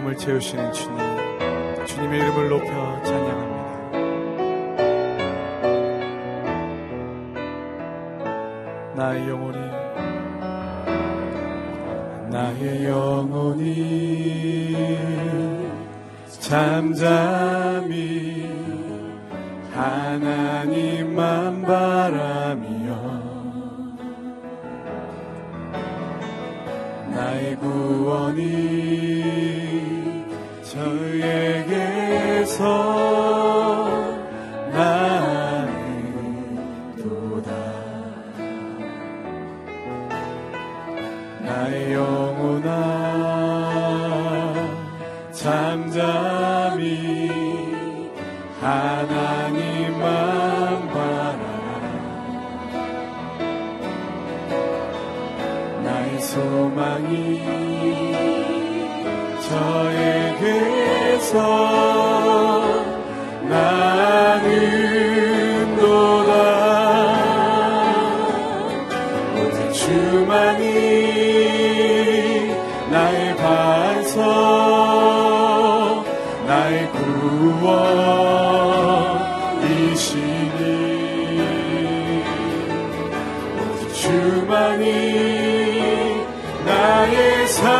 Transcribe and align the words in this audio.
부족함을 0.00 0.16
채우시는 0.16 0.72
주님, 0.72 0.98
주님의 1.86 2.20
이름을 2.20 2.48
높여 2.48 3.02
찬양합니다. 3.02 3.60
나의 8.96 9.28
영혼이 9.28 9.58
나의 12.30 12.84
영혼이 12.86 13.66
잠잠히 16.28 17.90
하나님만 19.72 21.62
바라며 21.62 23.20
나의 27.10 27.56
구원이 27.56 28.69
soul. 32.60 32.99
주만이 84.10 84.86
나의 86.64 87.46
삶. 87.46 87.79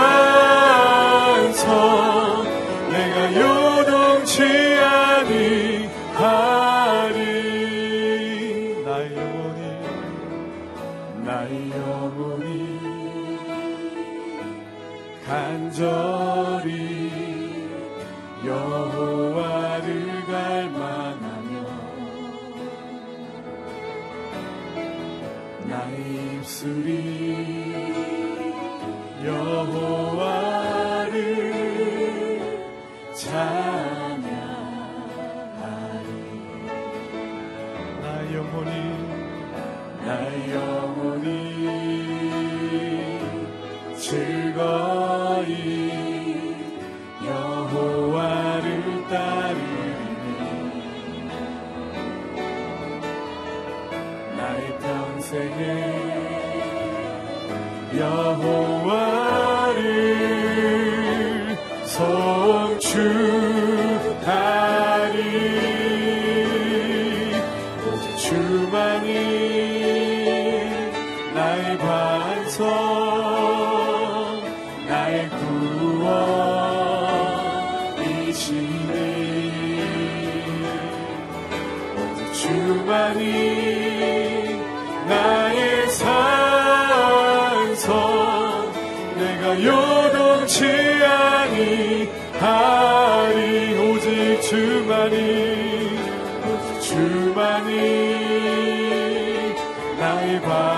revive. 100.42 100.69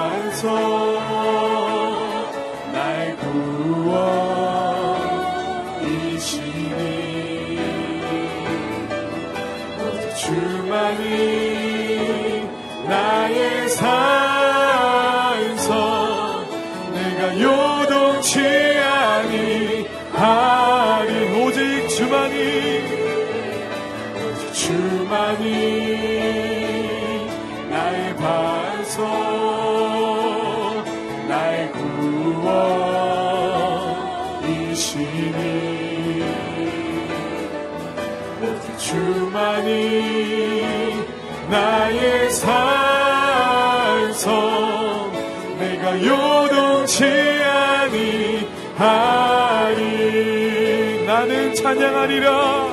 찬양하리라. 51.55 52.67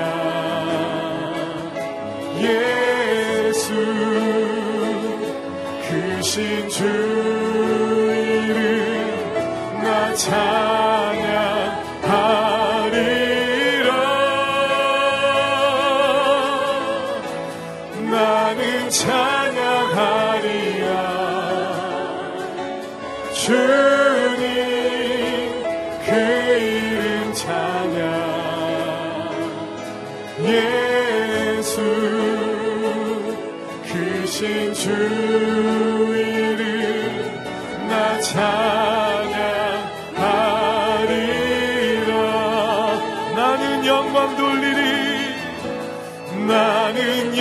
예수 2.41 3.73
그신 5.89 6.69
주. 6.69 7.14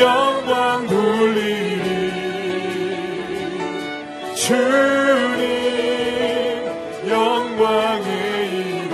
영광 0.04 0.86
돌리리. 0.86 2.04
주님 4.36 5.48
영광의 7.08 8.12
이름 8.52 8.94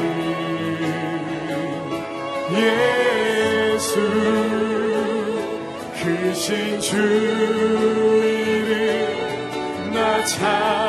예수 2.54 3.90
크신 5.96 6.80
주 6.80 6.96
이름 8.24 8.72
나찬 9.92 10.89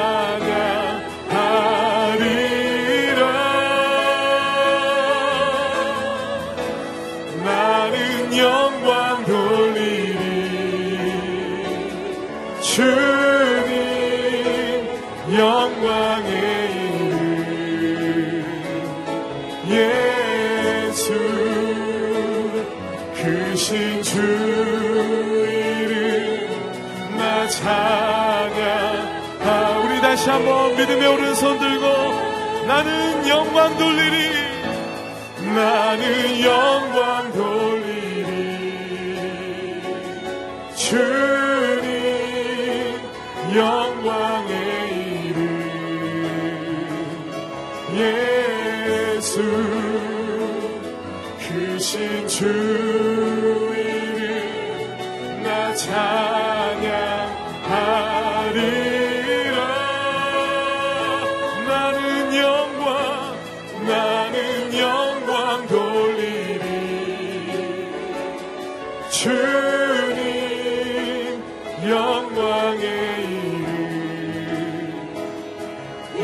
믿음의 30.81 31.07
오른손 31.09 31.59
들고 31.59 31.87
나는 32.67 33.29
영광 33.29 33.77
돌리리. 33.77 34.31
나는 35.55 36.41
영광 36.41 36.90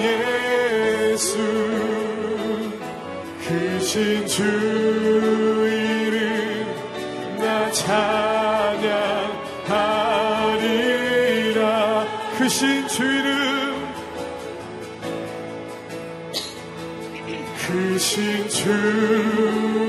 예수 0.01 1.39
크신 3.47 4.27
주 4.27 4.43
이름 5.67 6.19
나 7.39 7.71
찬양하리라. 7.71 8.87
크신 12.39 12.89
주 12.89 13.03
이름 13.05 13.87
크신 17.59 18.49
주 18.49 18.69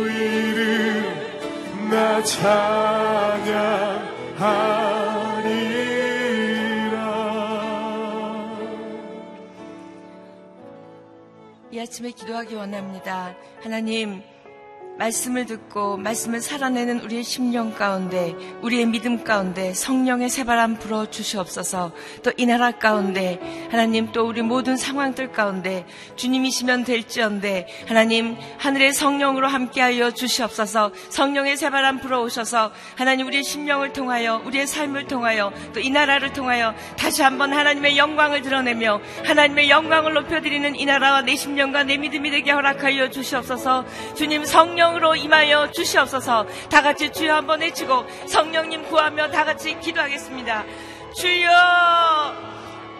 이름 0.09 1.89
나 1.89 2.23
찬양 2.23 2.96
아침에 11.97 12.11
기도하기 12.11 12.53
원합니다. 12.53 13.35
하나님, 13.63 14.21
말씀을 14.97 15.45
듣고 15.45 15.97
말씀을 15.97 16.41
살아내는 16.41 17.01
우리의 17.01 17.23
심령 17.23 17.73
가운데 17.73 18.35
우리의 18.61 18.87
믿음 18.87 19.23
가운데 19.23 19.73
성령의 19.73 20.29
새바람 20.29 20.79
불어 20.79 21.05
주시옵소서. 21.05 21.91
또 22.23 22.31
이 22.37 22.45
나라 22.45 22.71
가운데 22.71 23.39
하나님 23.71 24.11
또 24.11 24.27
우리 24.27 24.41
모든 24.41 24.77
상황들 24.77 25.31
가운데 25.31 25.85
주님이시면 26.15 26.83
될지언데 26.83 27.67
하나님 27.87 28.37
하늘의 28.59 28.93
성령으로 28.93 29.47
함께하여 29.47 30.11
주시옵소서. 30.11 30.91
성령의 31.09 31.57
새바람 31.57 31.99
불어 31.99 32.21
오셔서 32.21 32.71
하나님 32.95 33.27
우리의 33.27 33.43
심령을 33.43 33.93
통하여 33.93 34.41
우리의 34.45 34.67
삶을 34.67 35.07
통하여 35.07 35.51
또 35.73 35.79
이 35.87 35.89
나라를 35.89 36.33
통하여 36.33 36.73
다시 36.97 37.21
한번 37.21 37.53
하나님의 37.53 37.97
영광을 37.97 38.41
드러내며 38.41 38.99
하나님의 39.23 39.69
영광을 39.69 40.13
높여드리는 40.13 40.75
이 40.75 40.85
나라와 40.85 41.21
내 41.21 41.35
심령과 41.35 41.83
내 41.83 41.97
믿음이 41.97 42.29
되게 42.29 42.51
허락하여 42.51 43.09
주시옵소서. 43.09 43.85
주님 44.15 44.43
성령 44.43 44.86
으로 44.95 45.15
임하여 45.15 45.71
주시옵소서. 45.71 46.45
다 46.69 46.81
같이 46.81 47.11
주여 47.11 47.35
한번 47.35 47.61
외치고 47.61 48.05
성령님 48.27 48.83
구하며 48.89 49.29
다 49.31 49.43
같이 49.45 49.79
기도하겠습니다. 49.79 50.63
주여 51.15 51.49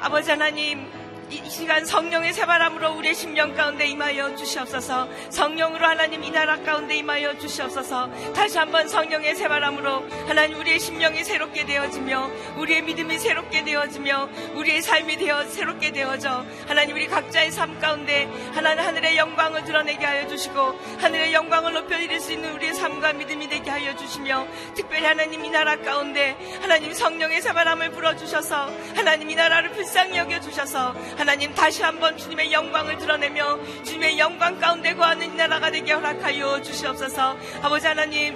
아버지 0.02 0.32
하나님 0.32 0.97
이 1.30 1.50
시간 1.50 1.86
성령의 1.86 2.32
새바람으로 2.34 2.94
우리의 2.94 3.14
심령 3.14 3.54
가운데 3.54 3.86
임하여 3.86 4.38
주시옵소서. 4.38 5.10
성령으로 5.30 5.86
하나님 5.86 6.24
이 6.24 6.32
나라 6.32 6.56
가운데 6.62 6.96
임하여 6.96 7.38
주시옵소서. 7.38 8.10
다시 8.34 8.58
한번 8.58 8.88
성령의 8.88 9.36
새바람으로 9.36 10.08
하나님 10.26 10.58
우리의 10.58 10.80
심령이 10.80 11.26
새롭게 11.26 11.66
되어지며 11.66 12.32
우리의 12.58 12.82
믿음이 12.84 13.20
새롭게 13.20 13.66
되어지며 13.66 14.30
우리의 14.56 14.82
삶이 14.82 15.18
되어 15.18 15.44
새롭게 15.50 15.92
되어져 15.92 16.46
하나님 16.66 16.96
우리 16.96 17.08
각자의 17.08 17.52
삶 17.52 17.78
가운데 17.80 18.30
하나님 18.54 18.86
하늘의 18.86 19.18
영광을 19.18 19.66
드러내게 19.66 20.06
하여 20.06 20.28
주시고 20.30 20.80
하늘의 21.00 21.34
영광을 21.34 21.74
높여드릴 21.74 22.22
수 22.22 22.32
있는 22.32 22.54
우리의 22.54 22.74
삶과 22.74 23.14
믿음이 23.14 23.50
되게 23.50 23.70
하여 23.70 23.94
주시며 23.98 24.48
특별히 24.76 25.06
하나님 25.06 25.44
이 25.44 25.50
나라 25.50 25.76
가운데 25.76 26.38
하나님 26.62 26.94
성령의 26.94 27.42
새바람을 27.42 27.92
불어주셔서 27.92 28.72
하나님 28.96 29.30
이 29.30 29.36
나라를 29.36 29.72
불쌍히 29.72 30.18
여겨주셔서 30.18 30.96
하나님 31.18 31.54
다시 31.54 31.82
한번 31.82 32.16
주님의 32.16 32.54
영광을 32.54 32.96
드러내며 32.98 33.84
주님의 33.84 34.20
영광 34.20 34.60
가운데 34.60 34.94
거하는 34.94 35.34
이 35.34 35.36
나라가 35.36 35.72
되게 35.72 35.92
허락하여 35.92 36.62
주시옵소서. 36.62 37.36
아버지 37.64 37.88
하나님 37.88 38.36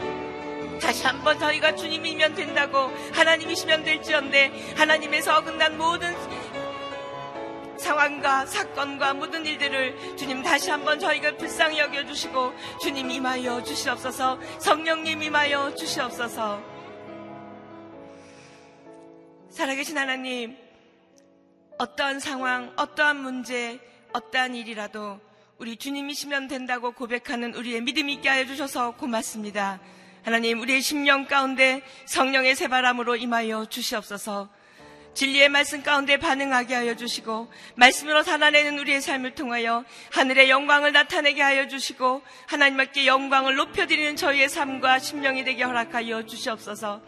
다시 0.79 1.05
한번 1.05 1.37
저희가 1.37 1.75
주님이면 1.75 2.33
된다고 2.33 2.91
하나님이시면 3.13 3.83
될지언데 3.83 4.73
하나님에서 4.75 5.37
어긋난 5.37 5.77
모든 5.77 6.15
상황과 7.77 8.47
사건과 8.47 9.13
모든 9.13 9.45
일들을 9.45 10.17
주님 10.17 10.41
다시 10.41 10.71
한번 10.71 10.99
저희가 10.99 11.37
불쌍히 11.37 11.77
여겨주시고 11.77 12.53
주님 12.81 13.11
임하여 13.11 13.61
주시옵소서. 13.61 14.39
성령님 14.59 15.21
임하여 15.21 15.75
주시옵소서. 15.75 16.61
살아계신 19.51 19.97
하나님 19.97 20.70
어떠한 21.77 22.19
상황, 22.19 22.73
어떠한 22.75 23.17
문제, 23.17 23.79
어떠한 24.13 24.55
일이라도 24.55 25.19
우리 25.57 25.77
주님이시면 25.77 26.47
된다고 26.47 26.91
고백하는 26.91 27.53
우리의 27.53 27.81
믿음 27.81 28.09
있게 28.09 28.29
하여 28.29 28.45
주셔서 28.45 28.91
고맙습니다. 28.97 29.79
하나님, 30.23 30.59
우리의 30.59 30.81
심령 30.81 31.25
가운데 31.25 31.81
성령의 32.05 32.55
새바람으로 32.55 33.15
임하여 33.15 33.65
주시옵소서. 33.65 34.49
진리의 35.13 35.49
말씀 35.49 35.83
가운데 35.83 36.17
반응하게 36.17 36.73
하여 36.73 36.95
주시고 36.95 37.51
말씀으로 37.75 38.23
살아내는 38.23 38.79
우리의 38.79 39.01
삶을 39.01 39.35
통하여 39.35 39.83
하늘의 40.11 40.49
영광을 40.49 40.93
나타내게 40.93 41.41
하여 41.41 41.67
주시고 41.67 42.21
하나님께 42.47 43.05
영광을 43.05 43.55
높여드리는 43.55 44.15
저희의 44.15 44.47
삶과 44.47 44.99
심령이 44.99 45.43
되게 45.43 45.63
허락하여 45.63 46.25
주시옵소서. 46.25 47.01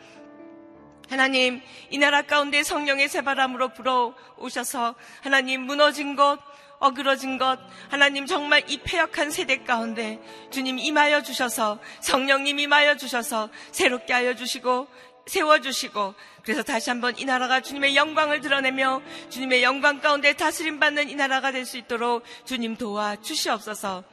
하나님, 1.10 1.62
이 1.90 1.98
나라 1.98 2.22
가운데 2.22 2.64
성령의 2.64 3.10
새바람으로 3.10 3.70
불어오셔서 3.70 4.96
하나님 5.22 5.62
무너진 5.62 6.16
것, 6.16 6.40
어그러진 6.80 7.38
것, 7.38 7.60
하나님 7.90 8.26
정말 8.26 8.64
이 8.68 8.78
폐역한 8.78 9.32
세대 9.32 9.64
가운데 9.64 10.20
주님 10.52 10.80
임하여 10.80 11.24
주셔서 11.24 11.80
성령님 12.02 12.60
임하여 12.60 12.98
주셔서 12.98 13.50
새롭게 13.72 14.12
하여 14.14 14.36
주시고 14.36 14.88
세워주시고 15.26 16.16
그래서 16.44 16.64
다시 16.64 16.90
한번 16.90 17.18
이 17.18 17.24
나라가 17.24 17.62
주님의 17.62 17.96
영광을 17.96 18.42
드러내며 18.42 19.02
주님의 19.30 19.64
영광 19.64 20.02
가운데 20.02 20.34
다스림 20.34 20.80
받는 20.80 21.10
이 21.10 21.16
나라가 21.16 21.52
될 21.52 21.66
수 21.66 21.78
있도록 21.78 22.24
주님 22.44 22.76
도와 22.76 23.16
주시옵소서. 23.16 24.13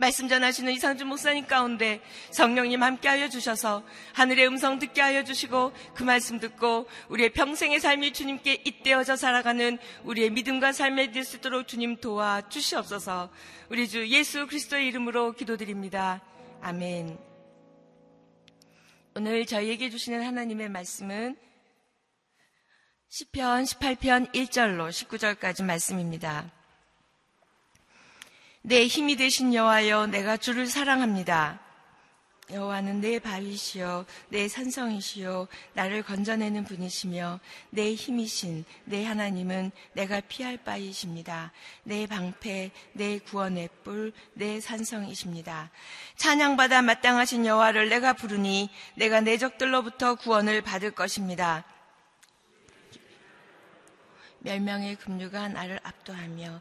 말씀 0.00 0.28
전하시는 0.28 0.72
이상준 0.72 1.08
목사님 1.08 1.46
가운데 1.46 2.00
성령님 2.30 2.82
함께하여 2.82 3.28
주셔서 3.28 3.84
하늘의 4.14 4.46
음성 4.48 4.78
듣게 4.78 5.02
하여 5.02 5.24
주시고 5.24 5.72
그 5.94 6.02
말씀 6.02 6.40
듣고 6.40 6.88
우리의 7.10 7.34
평생의 7.34 7.80
삶이 7.80 8.14
주님께 8.14 8.62
잇대어져 8.64 9.16
살아가는 9.16 9.78
우리의 10.04 10.30
믿음과 10.30 10.72
삶에 10.72 11.10
될 11.12 11.20
수 11.20 11.36
있도록 11.36 11.68
주님 11.68 11.98
도와 11.98 12.48
주시옵소서. 12.48 13.30
우리 13.68 13.86
주 13.86 14.08
예수 14.08 14.46
그리스도의 14.46 14.86
이름으로 14.88 15.32
기도드립니다. 15.32 16.22
아멘. 16.62 17.18
오늘 19.14 19.44
저희에게 19.44 19.90
주시는 19.90 20.22
하나님의 20.22 20.70
말씀은 20.70 21.36
시편 23.10 23.64
18편 23.64 24.32
1절로 24.32 24.88
19절까지 24.88 25.62
말씀입니다. 25.62 26.50
내 28.62 28.86
힘이 28.86 29.16
되신 29.16 29.54
여호와여 29.54 30.08
내가 30.08 30.36
주를 30.36 30.66
사랑합니다. 30.66 31.60
여호와는 32.52 33.00
내 33.00 33.20
바위시요 33.20 34.06
내 34.28 34.48
산성이시요 34.48 35.46
나를 35.74 36.02
건져내는 36.02 36.64
분이시며 36.64 37.38
내 37.70 37.94
힘이신 37.94 38.64
내 38.84 39.04
하나님은 39.04 39.70
내가 39.92 40.20
피할 40.20 40.56
바이십니다. 40.56 41.52
내 41.84 42.06
방패 42.06 42.72
내 42.94 43.18
구원의 43.20 43.68
뿔 43.84 44.12
내 44.34 44.60
산성이십니다. 44.60 45.70
찬양받아 46.16 46.82
마땅하신 46.82 47.46
여호와를 47.46 47.88
내가 47.88 48.12
부르니 48.14 48.68
내가 48.96 49.20
내 49.20 49.38
적들로부터 49.38 50.16
구원을 50.16 50.62
받을 50.62 50.90
것입니다. 50.90 51.64
멸명의 54.40 54.96
급류가 54.96 55.48
나를 55.48 55.78
압도하며 55.82 56.60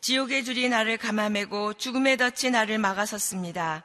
지옥의 0.00 0.44
줄이 0.44 0.68
나를 0.70 0.96
감아매고 0.96 1.74
죽음의 1.74 2.16
덫이 2.16 2.50
나를 2.50 2.78
막아섰습니다. 2.78 3.84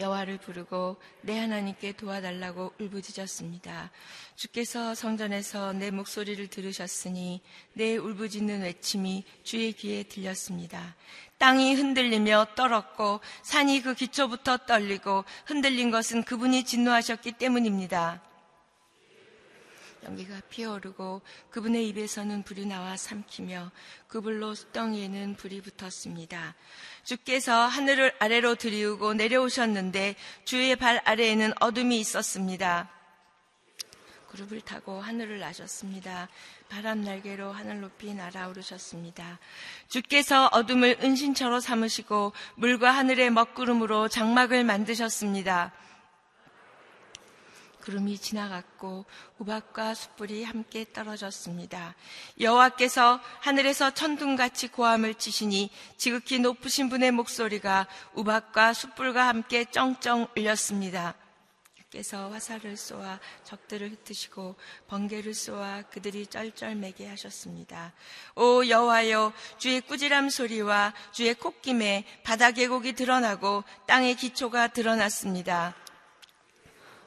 여호와를 0.00 0.38
부르고 0.38 0.96
내 1.22 1.38
하나님께 1.38 1.92
도와달라고 1.92 2.72
울부짖었습니다. 2.80 3.90
주께서 4.36 4.94
성전에서 4.94 5.72
내 5.72 5.90
목소리를 5.90 6.46
들으셨으니 6.48 7.42
내 7.72 7.96
울부짖는 7.96 8.62
외침이 8.62 9.24
주의 9.42 9.72
귀에 9.72 10.04
들렸습니다. 10.04 10.94
땅이 11.38 11.74
흔들리며 11.74 12.48
떨었고 12.56 13.20
산이 13.42 13.82
그 13.82 13.94
기초부터 13.94 14.58
떨리고 14.58 15.24
흔들린 15.46 15.90
것은 15.90 16.24
그분이 16.24 16.64
진노하셨기 16.64 17.32
때문입니다. 17.32 18.27
연기가 20.08 20.40
피어오르고 20.48 21.20
그분의 21.50 21.86
입에서는 21.88 22.42
불이 22.42 22.64
나와 22.66 22.96
삼키며 22.96 23.70
그 24.06 24.22
불로 24.22 24.54
땅에는 24.54 25.36
불이 25.36 25.60
붙었습니다. 25.60 26.54
주께서 27.04 27.66
하늘을 27.66 28.14
아래로 28.18 28.54
들이우고 28.54 29.14
내려오셨는데 29.14 30.16
주의 30.44 30.74
발 30.76 31.02
아래에는 31.04 31.52
어둠이 31.60 32.00
있었습니다. 32.00 32.90
그룹을 34.30 34.60
타고 34.62 35.00
하늘을 35.00 35.40
나셨습니다. 35.40 36.28
바람 36.68 37.02
날개로 37.02 37.50
하늘 37.52 37.80
높이 37.80 38.12
날아오르셨습니다. 38.12 39.38
주께서 39.88 40.48
어둠을 40.52 40.98
은신처로 41.02 41.60
삼으시고 41.60 42.32
물과 42.56 42.90
하늘의 42.92 43.30
먹구름으로 43.30 44.08
장막을 44.08 44.64
만드셨습니다. 44.64 45.72
구름이 47.88 48.18
지나갔고 48.18 49.06
우박과 49.38 49.94
숯불이 49.94 50.44
함께 50.44 50.84
떨어졌습니다. 50.92 51.94
여호와께서 52.38 53.18
하늘에서 53.40 53.94
천둥같이 53.94 54.68
고함을 54.68 55.14
치시니 55.14 55.70
지극히 55.96 56.38
높으신 56.38 56.90
분의 56.90 57.12
목소리가 57.12 57.86
우박과 58.12 58.74
숯불과 58.74 59.26
함께 59.26 59.64
쩡쩡 59.64 60.28
울렸습니다. 60.36 61.14
주께서 61.76 62.28
화살을 62.28 62.76
쏘아 62.76 63.18
적들을 63.44 63.90
흩으시고 63.92 64.56
번개를 64.88 65.32
쏘아 65.32 65.84
그들이 65.90 66.26
쩔쩔매게 66.26 67.06
하셨습니다. 67.06 67.94
오 68.36 68.66
여호와여 68.66 69.32
주의 69.56 69.80
꾸지람 69.80 70.28
소리와 70.28 70.92
주의 71.12 71.32
콧김에 71.32 72.04
바다 72.22 72.50
계곡이 72.50 72.92
드러나고 72.92 73.64
땅의 73.86 74.16
기초가 74.16 74.68
드러났습니다. 74.68 75.74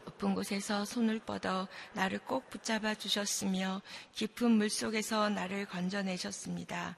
높은 0.06 0.34
곳에서 0.34 0.86
손을 0.86 1.20
뻗어 1.20 1.68
나를 1.94 2.20
꼭 2.20 2.50
붙잡아 2.50 2.96
주셨으며 2.96 3.82
깊은 4.16 4.52
물 4.52 4.70
속에서 4.70 5.30
나를 5.30 5.66
건져내셨습니다. 5.66 6.98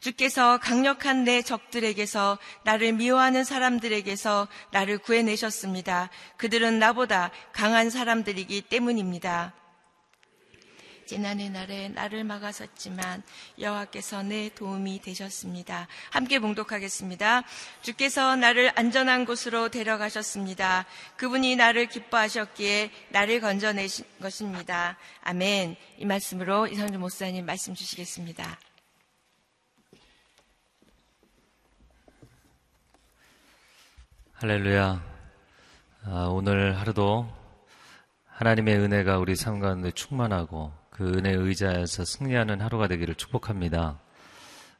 주께서 0.00 0.58
강력한 0.58 1.24
내 1.24 1.42
적들에게서 1.42 2.38
나를 2.64 2.92
미워하는 2.92 3.44
사람들에게서 3.44 4.48
나를 4.70 4.98
구해내셨습니다. 4.98 6.08
그들은 6.38 6.78
나보다 6.78 7.30
강한 7.52 7.90
사람들이기 7.90 8.62
때문입니다. 8.62 9.52
재난의 11.10 11.50
날에 11.50 11.88
나를 11.88 12.22
막아섰지만 12.22 13.24
여호와께서 13.58 14.22
내 14.22 14.48
도움이 14.50 15.00
되셨습니다. 15.00 15.88
함께 16.10 16.38
봉독하겠습니다. 16.38 17.42
주께서 17.82 18.36
나를 18.36 18.70
안전한 18.76 19.24
곳으로 19.24 19.70
데려가셨습니다. 19.70 20.86
그분이 21.16 21.56
나를 21.56 21.86
기뻐하셨기에 21.86 22.92
나를 23.08 23.40
건져내신 23.40 24.04
것입니다. 24.22 24.98
아멘. 25.22 25.74
이 25.98 26.04
말씀으로 26.04 26.68
이상주 26.68 27.00
목사님 27.00 27.44
말씀 27.44 27.74
주시겠습니다. 27.74 28.56
할렐루야. 34.34 35.02
아, 36.04 36.28
오늘 36.30 36.78
하루도 36.78 37.28
하나님의 38.26 38.76
은혜가 38.78 39.18
우리 39.18 39.34
삶 39.34 39.58
가운데 39.58 39.90
충만하고 39.90 40.79
그 41.00 41.14
은혜 41.14 41.32
의자에서 41.32 42.04
승리하는 42.04 42.60
하루가 42.60 42.86
되기를 42.86 43.14
축복합니다. 43.14 43.98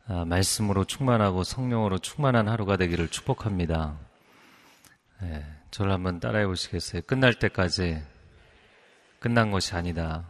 아, 0.06 0.26
말씀으로 0.26 0.84
충만하고 0.84 1.44
성령으로 1.44 1.96
충만한 1.98 2.46
하루가 2.46 2.76
되기를 2.76 3.08
축복합니다. 3.08 3.96
네, 5.22 5.46
저를 5.70 5.92
한번 5.92 6.20
따라해 6.20 6.46
보시겠어요? 6.46 7.00
끝날 7.06 7.32
때까지 7.32 8.02
끝난 9.18 9.50
것이 9.50 9.74
아니다. 9.74 10.26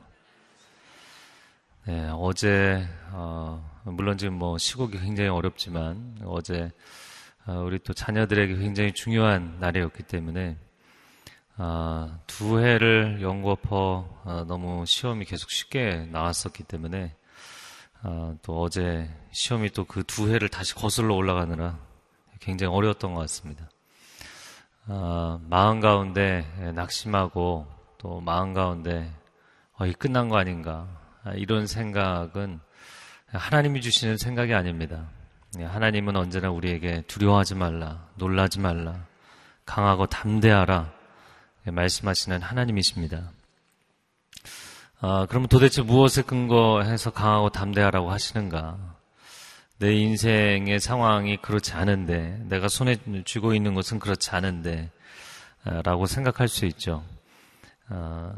네, 1.87 2.09
어제 2.13 2.87
어, 3.11 3.69
물론 3.83 4.17
지금 4.17 4.35
뭐 4.35 4.59
시국이 4.59 4.97
굉장히 4.97 5.29
어렵지만 5.29 6.19
어제 6.25 6.71
어, 7.47 7.65
우리 7.67 7.81
또 7.81 7.93
자녀들에게 7.95 8.59
굉장히 8.59 8.93
중요한 8.93 9.57
날이었기 9.59 10.05
때문에 10.05 10.57
아, 11.63 12.19
두 12.27 12.59
해를 12.59 13.19
연구퍼 13.21 14.23
아, 14.25 14.45
너무 14.49 14.87
시험이 14.87 15.27
계속 15.27 15.51
쉽게 15.51 16.09
나왔었기 16.11 16.63
때문에 16.65 17.15
아, 18.03 18.35
또 18.41 18.63
어제 18.63 19.11
시험이 19.31 19.69
또 19.69 19.85
그 19.85 20.03
두 20.05 20.31
해를 20.31 20.49
다시 20.49 20.75
거슬러 20.75 21.15
올라가느라 21.15 21.79
굉장히 22.41 22.75
어려웠던 22.75 23.13
것 23.13 23.21
같습니다. 23.21 23.69
아, 24.87 25.39
마음 25.51 25.81
가운데 25.81 26.47
낙심하고 26.75 27.67
또 27.99 28.21
마음 28.23 28.55
가운데 28.55 29.13
어, 29.79 29.85
이 29.85 29.93
끝난 29.93 30.31
거 30.31 30.39
아닌가 30.39 30.89
아, 31.25 31.33
이런 31.35 31.67
생각은 31.67 32.59
하나님이 33.27 33.83
주시는 33.83 34.17
생각이 34.17 34.55
아닙니다. 34.55 35.11
예, 35.59 35.65
하나님은 35.65 36.17
언제나 36.17 36.51
우리에게 36.51 37.03
두려워하지 37.07 37.55
말라, 37.57 38.09
놀라지 38.15 38.61
말라, 38.61 39.05
강하고 39.67 40.07
담대하라 40.07 41.00
말씀하시는 41.65 42.43
하나님이십니다. 42.43 43.31
아, 45.01 45.27
그러면 45.29 45.49
도대체 45.49 45.83
무엇에 45.83 46.23
근거해서 46.23 47.11
강하고 47.11 47.51
담대하라고 47.51 48.11
하시는가? 48.11 48.77
내 49.79 49.95
인생의 49.95 50.79
상황이 50.79 51.39
그렇지 51.39 51.73
않은데, 51.73 52.39
내가 52.49 52.69
손에 52.69 52.99
쥐고 53.25 53.55
있는 53.55 53.75
것은 53.75 53.99
그렇지 53.99 54.31
않은데, 54.31 54.91
아, 55.65 55.81
라고 55.83 56.07
생각할 56.07 56.49
수 56.49 56.67
있죠. 56.67 57.03
아, 57.89 58.33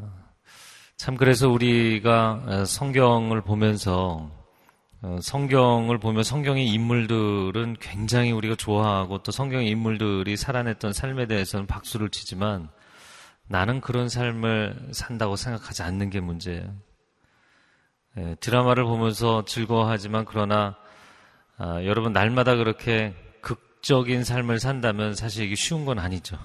참, 0.96 1.16
그래서 1.16 1.48
우리가 1.48 2.64
성경을 2.64 3.40
보면서, 3.40 4.30
어, 5.02 5.18
성경을 5.20 5.98
보면 5.98 6.22
성경의 6.22 6.68
인물들은 6.68 7.76
굉장히 7.80 8.30
우리가 8.30 8.54
좋아하고 8.54 9.18
또 9.24 9.32
성경의 9.32 9.68
인물들이 9.68 10.36
살아냈던 10.36 10.92
삶에 10.92 11.26
대해서는 11.26 11.66
박수를 11.66 12.08
치지만 12.10 12.68
나는 13.48 13.80
그런 13.80 14.08
삶을 14.08 14.90
산다고 14.92 15.36
생각하지 15.36 15.82
않는 15.82 16.10
게 16.10 16.20
문제예요. 16.20 16.74
예, 18.18 18.36
드라마를 18.40 18.84
보면서 18.84 19.44
즐거워하지만 19.44 20.24
그러나 20.24 20.76
아, 21.56 21.82
여러분 21.84 22.12
날마다 22.12 22.56
그렇게 22.56 23.14
극적인 23.40 24.24
삶을 24.24 24.58
산다면 24.58 25.14
사실 25.14 25.44
이게 25.44 25.54
쉬운 25.54 25.84
건 25.84 25.98
아니죠. 25.98 26.38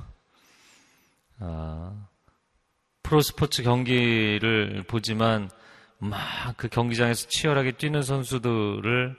아, 1.40 2.08
프로스포츠 3.04 3.64
경기를 3.64 4.84
보지만 4.88 5.50
막 6.00 6.38
그 6.58 6.68
경기장에서 6.70 7.28
치열하게 7.28 7.74
뛰는 7.74 8.02
선수들을 8.02 9.16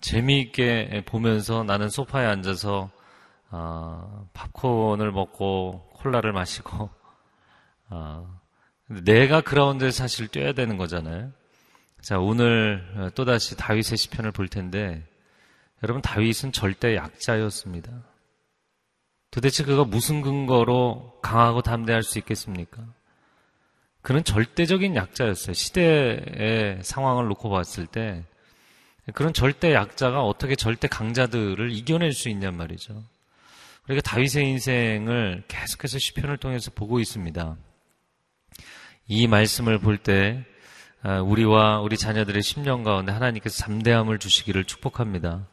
재미있게 0.00 1.02
보면서 1.06 1.64
나는 1.64 1.88
소파에 1.88 2.26
앉아서 2.26 2.90
아, 3.50 4.24
팝콘을 4.34 5.10
먹고 5.12 5.88
콜라를 5.94 6.32
마시고 6.32 6.90
아, 7.88 8.40
내가 8.86 9.40
그라운드에 9.40 9.90
사실 9.90 10.28
뛰어야 10.28 10.52
되는 10.52 10.76
거잖아요. 10.76 11.32
자, 12.00 12.18
오늘 12.18 12.86
어, 12.96 13.10
또다시 13.14 13.56
다윗의 13.56 13.98
시편을 13.98 14.32
볼 14.32 14.48
텐데, 14.48 15.04
여러분, 15.82 16.02
다윗은 16.02 16.52
절대 16.52 16.96
약자였습니다. 16.96 17.90
도대체 19.30 19.64
그가 19.64 19.84
무슨 19.84 20.22
근거로 20.22 21.18
강하고 21.22 21.62
담대할 21.62 22.02
수 22.02 22.18
있겠습니까? 22.18 22.82
그는 24.00 24.24
절대적인 24.24 24.96
약자였어요. 24.96 25.52
시대의 25.52 26.82
상황을 26.82 27.28
놓고 27.28 27.50
봤을 27.50 27.86
때 27.86 28.24
그런 29.12 29.32
절대 29.32 29.74
약자가 29.74 30.22
어떻게 30.22 30.54
절대 30.54 30.88
강자들을 30.88 31.72
이겨낼 31.72 32.12
수 32.12 32.28
있냔 32.28 32.56
말이죠. 32.56 33.02
우리가 33.86 34.02
다윗의 34.02 34.48
인생을 34.48 35.44
계속해서 35.48 35.98
시편을 35.98 36.36
통해서 36.38 36.70
보고 36.70 37.00
있습니다. 37.00 37.56
이 39.10 39.26
말씀을 39.26 39.78
볼때 39.78 40.44
아, 41.00 41.20
우리와 41.20 41.80
우리 41.80 41.96
자녀들의 41.96 42.42
심령 42.42 42.82
가운데 42.82 43.10
하나님께서 43.10 43.56
잠대함을 43.56 44.18
주시기를 44.18 44.64
축복합니다. 44.64 45.46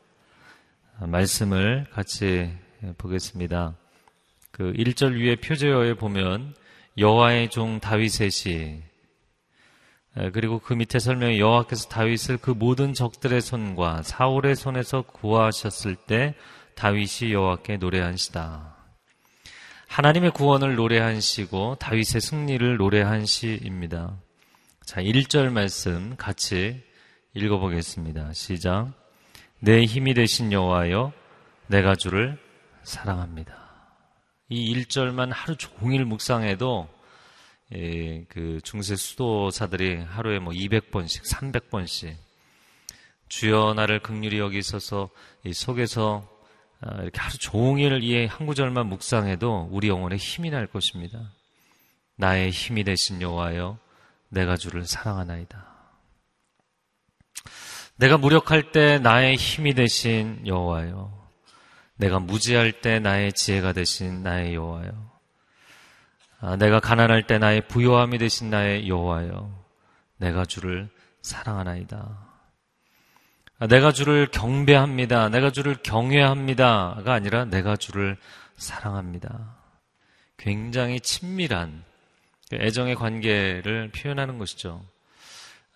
아, 1.00 1.08
말씀을 1.08 1.86
같이 1.94 2.52
보겠습니다. 2.98 3.78
그 4.52 4.74
1절 4.74 5.18
위에 5.18 5.38
표제어에 5.38 5.94
보면 5.94 6.54
여호와의 6.98 7.50
종 7.50 7.80
다윗의 7.80 8.30
시 8.30 8.84
그리고 10.34 10.60
그 10.60 10.74
밑에 10.74 11.00
설명에 11.00 11.40
여호와께서 11.40 11.88
다윗을 11.88 12.38
그 12.38 12.52
모든 12.52 12.94
적들의 12.94 13.40
손과 13.40 14.02
사울의 14.02 14.56
손에서 14.56 15.02
구하셨을 15.02 15.96
때 15.96 16.36
다윗이 16.76 17.32
여호와께 17.32 17.78
노래한 17.78 18.18
시다. 18.18 18.75
하나님의 19.88 20.32
구원을 20.32 20.76
노래한 20.76 21.22
시고 21.22 21.76
다윗의 21.80 22.22
승리를 22.22 22.78
노래한 22.78 23.26
시입니다. 23.26 24.18
자, 24.84 25.02
1절 25.02 25.52
말씀 25.52 26.16
같이 26.18 26.84
읽어보겠습니다. 27.34 28.34
시작. 28.34 28.92
내 29.60 29.84
힘이 29.84 30.14
되신 30.14 30.52
여호와여, 30.52 31.14
내가 31.68 31.96
주를 31.96 32.38
사랑합니다. 32.84 33.56
이 34.50 34.76
1절만 34.76 35.32
하루 35.32 35.56
종일 35.56 36.06
묵상해도 36.06 36.88
예, 37.74 38.24
그 38.26 38.60
중세 38.64 38.96
수도사들이 38.96 40.04
하루에 40.04 40.40
뭐 40.40 40.54
200번씩, 40.54 41.26
300번씩 41.28 42.16
주여 43.28 43.74
나를 43.76 44.02
극률이 44.02 44.38
여기 44.38 44.60
있어서 44.60 45.10
이 45.44 45.52
속에서 45.52 46.28
아, 46.28 46.35
이렇게 46.82 47.20
하루 47.20 47.38
종일 47.38 48.04
이 48.04 48.28
한 48.28 48.46
구절만 48.48 48.88
묵상해도 48.88 49.70
우리 49.72 49.88
영혼에 49.88 50.18
힘이 50.18 50.50
날 50.50 50.68
것입니다. 50.68 51.32
나의 52.18 52.52
힘이 52.52 52.84
되신 52.84 53.22
여호와여 53.22 53.78
내가 54.30 54.56
주를 54.58 54.86
사랑하나이다. 54.86 55.76
내가 57.98 58.18
무력할 58.18 58.72
때 58.72 59.00
나의 59.00 59.36
힘이 59.36 59.74
되신 59.74 60.46
여호와여. 60.46 61.26
내가 61.98 62.20
무지할 62.20 62.82
때 62.82 63.00
나의 63.00 63.32
지혜가 63.32 63.72
되신 63.72 64.22
나의 64.22 64.54
여호와여. 64.56 65.16
아, 66.42 66.56
내가 66.58 66.80
가난할 66.82 67.26
때 67.26 67.38
나의 67.38 67.68
부요함이 67.68 68.18
되신 68.18 68.50
나의 68.50 68.90
여호와여. 68.90 69.64
내가 70.18 70.46
주를 70.46 70.90
사랑하나이다. 71.22 72.25
아, 73.58 73.68
내가 73.68 73.94
주를 73.94 74.28
경배합니다. 74.28 75.30
내가 75.30 75.50
주를 75.50 75.76
경외합니다가 75.82 77.14
아니라 77.14 77.46
내가 77.46 77.78
주를 77.78 78.18
사랑합니다. 78.58 79.56
굉장히 80.38 81.00
친밀한 81.00 81.84
그 82.50 82.58
애정의 82.58 82.96
관계를 82.96 83.92
표현하는 83.92 84.38
것이죠. 84.38 84.84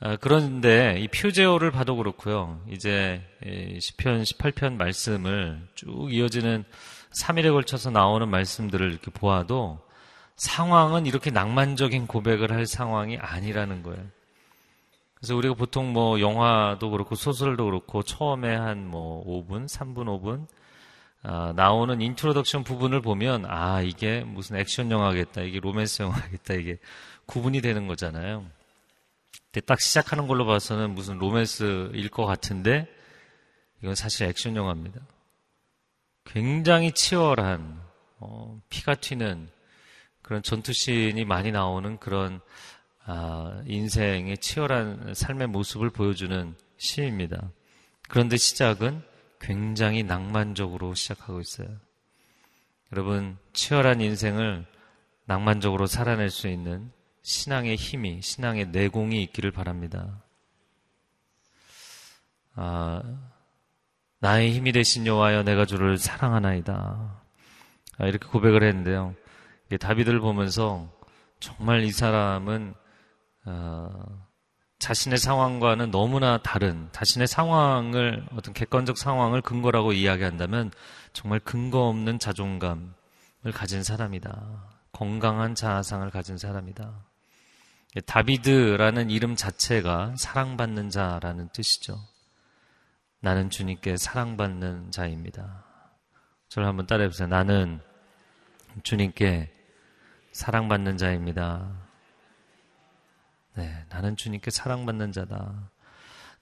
아, 0.01 0.17
그런데 0.17 0.97
이 0.99 1.08
표제어를 1.08 1.71
봐도 1.71 1.95
그렇고요. 1.95 2.62
이제 2.69 3.21
10편, 3.43 4.23
18편 4.23 4.73
말씀을 4.73 5.65
쭉 5.75 6.13
이어지는 6.13 6.65
3일에 7.12 7.51
걸쳐서 7.51 7.91
나오는 7.91 8.27
말씀들을 8.27 8.91
이렇게 8.91 9.10
보아도 9.10 9.80
상황은 10.36 11.06
이렇게 11.06 11.32
낭만적인 11.32 12.08
고백을 12.08 12.51
할 12.51 12.65
상황이 12.65 13.17
아니라는 13.17 13.84
거예요. 13.84 14.06
그래서 15.19 15.36
우리가 15.36 15.53
보통 15.53 15.91
뭐 15.93 16.19
영화도 16.19 16.89
그렇고 16.91 17.15
소설도 17.15 17.65
그렇고 17.65 18.03
처음에 18.03 18.55
한 18.55 18.77
뭐 18.89 19.23
5분, 19.25 19.67
3분, 19.67 20.05
5분 20.05 20.47
아, 21.21 21.51
나오는 21.55 21.99
introduction 21.99 22.63
부분을 22.63 23.01
보면 23.01 23.45
아 23.45 23.82
이게 23.82 24.21
무슨 24.21 24.55
액션 24.55 24.89
영화겠다 24.89 25.41
이게 25.41 25.60
로맨스 25.60 26.01
영화겠다 26.03 26.53
이게 26.53 26.77
구분이 27.25 27.62
되는 27.62 27.88
거잖아요. 27.88 28.45
근데 29.51 29.65
딱 29.65 29.82
시작하는 29.82 30.27
걸로 30.27 30.45
봐서는 30.45 30.91
무슨 30.95 31.17
로맨스일 31.17 32.10
것 32.10 32.25
같은데 32.25 32.88
이건 33.82 33.95
사실 33.95 34.27
액션 34.27 34.55
영화입니다. 34.55 35.01
굉장히 36.25 36.91
치열한 36.93 37.82
어, 38.19 38.62
피가 38.69 38.95
튀는 38.95 39.49
그런 40.21 40.43
전투씬이 40.43 41.25
많이 41.25 41.51
나오는 41.51 41.97
그런 41.97 42.36
아, 42.38 42.39
인생의 43.65 44.38
치열한 44.38 45.13
삶의 45.15 45.48
모습을 45.48 45.89
보여주는 45.89 46.56
시입니다. 46.78 47.52
그런데 48.08 48.38
시작은 48.38 49.04
굉장히 49.39 50.04
낭만적으로 50.04 50.93
시작하고 50.93 51.39
있어요. 51.39 51.67
여러분, 52.91 53.38
치열한 53.54 54.02
인생을 54.02 54.65
낭만적으로 55.26 55.86
살아낼 55.86 56.30
수 56.30 56.48
있는 56.48 56.91
신앙의 57.22 57.76
힘이, 57.76 58.22
신앙의 58.22 58.69
내공이 58.69 59.22
있기를 59.24 59.52
바랍니다. 59.52 60.24
아, 62.56 63.02
나의 64.19 64.52
힘이 64.52 64.72
되신 64.72 65.06
여호와여 65.06 65.43
내가 65.43 65.65
주를 65.65 65.98
사랑하나이다. 65.98 67.24
아, 67.98 68.06
이렇게 68.06 68.28
고백을 68.28 68.63
했는데요. 68.63 69.15
다비드를 69.80 70.19
보면서 70.19 70.91
정말 71.39 71.84
이 71.84 71.91
사람은 71.91 72.74
어, 73.49 73.89
자신의 74.77 75.17
상황과는 75.17 75.91
너무나 75.91 76.38
다른 76.38 76.88
자신의 76.91 77.27
상황을 77.27 78.25
어떤 78.35 78.53
객관적 78.53 78.97
상황을 78.97 79.41
근거라고 79.41 79.91
이야기한다면 79.91 80.71
정말 81.13 81.39
근거 81.39 81.88
없는 81.88 82.19
자존감을 82.19 82.91
가진 83.53 83.83
사람이다. 83.83 84.79
건강한 84.91 85.55
자아상을 85.55 86.09
가진 86.12 86.38
사람이다. 86.38 86.93
다비드라는 88.05 89.09
이름 89.09 89.35
자체가 89.35 90.13
사랑받는 90.17 90.91
자라는 90.91 91.49
뜻이죠. 91.49 91.99
나는 93.19 93.49
주님께 93.49 93.97
사랑받는 93.97 94.91
자입니다. 94.91 95.65
저를 96.47 96.67
한번 96.67 96.85
따라해 96.85 97.09
보세요. 97.09 97.27
나는 97.27 97.81
주님께 98.83 99.51
사랑받는 100.31 100.97
자입니다. 100.97 101.88
네, 103.60 103.69
나는 103.89 104.15
주님께 104.15 104.52
사랑받는 104.52 105.12
자다. 105.12 105.69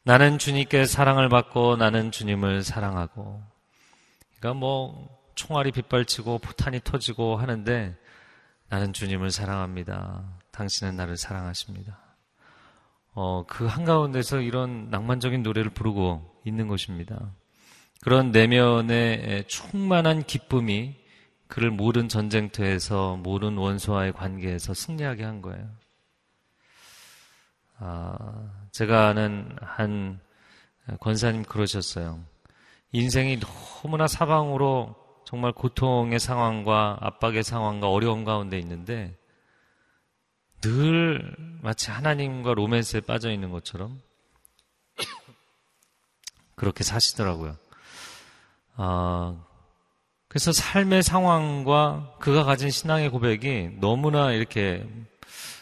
나는 0.03 0.37
주님께 0.37 0.85
사랑을 0.85 1.29
받고 1.29 1.75
나는 1.75 2.11
주님을 2.11 2.61
사랑하고. 2.61 3.41
그러니까 4.37 4.59
뭐 4.59 5.09
총알이 5.33 5.71
빗발치고 5.71 6.37
포탄이 6.37 6.81
터지고 6.83 7.37
하는데 7.37 7.97
나는 8.69 8.93
주님을 8.93 9.31
사랑합니다. 9.31 10.25
당신은 10.51 10.95
나를 10.95 11.17
사랑하십니다. 11.17 11.97
어, 13.15 13.45
그 13.47 13.65
한가운데서 13.65 14.41
이런 14.41 14.91
낭만적인 14.91 15.41
노래를 15.41 15.71
부르고 15.71 16.43
있는 16.45 16.67
것입니다. 16.67 17.31
그런 18.01 18.29
내면의 18.29 19.45
충만한 19.47 20.23
기쁨이 20.23 20.95
그를 21.47 21.71
모든 21.71 22.09
전쟁터에서 22.09 23.15
모든 23.15 23.57
원수와의 23.57 24.13
관계에서 24.13 24.75
승리하게 24.75 25.23
한 25.23 25.41
거예요. 25.41 25.67
아, 27.79 28.51
제가 28.71 29.07
아는 29.07 29.55
한 29.61 30.19
권사님 30.99 31.43
그러셨어요. 31.43 32.19
인생이 32.91 33.39
너무나 33.39 34.07
사방으로 34.07 34.95
정말 35.25 35.51
고통의 35.51 36.19
상황과 36.19 36.97
압박의 37.01 37.43
상황과 37.43 37.89
어려움 37.89 38.23
가운데 38.23 38.57
있는데 38.59 39.17
늘 40.61 41.35
마치 41.61 41.91
하나님과 41.91 42.53
로맨스에 42.53 43.01
빠져 43.01 43.31
있는 43.31 43.51
것처럼 43.51 44.01
그렇게 46.55 46.83
사시더라고요. 46.83 47.57
아, 48.77 49.35
그래서 50.29 50.51
삶의 50.51 51.03
상황과 51.03 52.15
그가 52.19 52.43
가진 52.43 52.69
신앙의 52.69 53.09
고백이 53.09 53.77
너무나 53.79 54.31
이렇게 54.31 54.87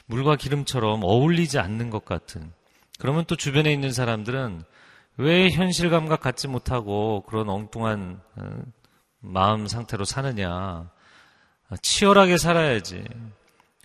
물과 0.07 0.35
기름처럼 0.35 1.03
어울리지 1.03 1.59
않는 1.59 1.89
것 1.89 2.05
같은. 2.05 2.51
그러면 2.99 3.25
또 3.25 3.35
주변에 3.35 3.71
있는 3.71 3.91
사람들은 3.91 4.63
왜 5.17 5.49
현실 5.49 5.89
감각 5.89 6.21
갖지 6.21 6.47
못하고 6.47 7.23
그런 7.27 7.49
엉뚱한 7.49 8.21
어, 8.35 8.59
마음 9.19 9.67
상태로 9.67 10.05
사느냐. 10.05 10.89
치열하게 11.81 12.37
살아야지. 12.37 13.03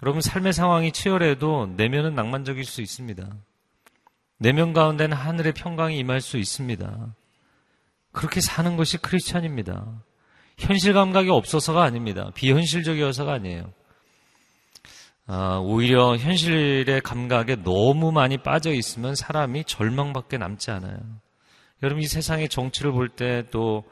여러분 0.02 0.20
삶의 0.20 0.52
상황이 0.52 0.92
치열해도 0.92 1.74
내면은 1.76 2.14
낭만적일 2.14 2.64
수 2.64 2.82
있습니다. 2.82 3.28
내면 4.38 4.72
가운데는 4.72 5.16
하늘의 5.16 5.52
평강이 5.52 5.98
임할 5.98 6.20
수 6.20 6.38
있습니다. 6.38 7.14
그렇게 8.12 8.40
사는 8.40 8.76
것이 8.76 8.98
크리스찬입니다. 8.98 10.02
현실 10.58 10.92
감각이 10.94 11.30
없어서가 11.30 11.82
아닙니다. 11.82 12.30
비현실적이어서가 12.34 13.32
아니에요. 13.32 13.72
아, 15.32 15.58
오히려 15.62 16.16
현실의 16.16 17.02
감각에 17.02 17.54
너무 17.62 18.10
많이 18.10 18.36
빠져 18.36 18.72
있으면 18.72 19.14
사람이 19.14 19.62
절망밖에 19.64 20.38
남지 20.38 20.72
않아요. 20.72 20.98
여러분 21.84 22.02
이 22.02 22.06
세상의 22.08 22.48
정치를 22.48 22.90
볼 22.90 23.10
때 23.10 23.44
또 23.52 23.84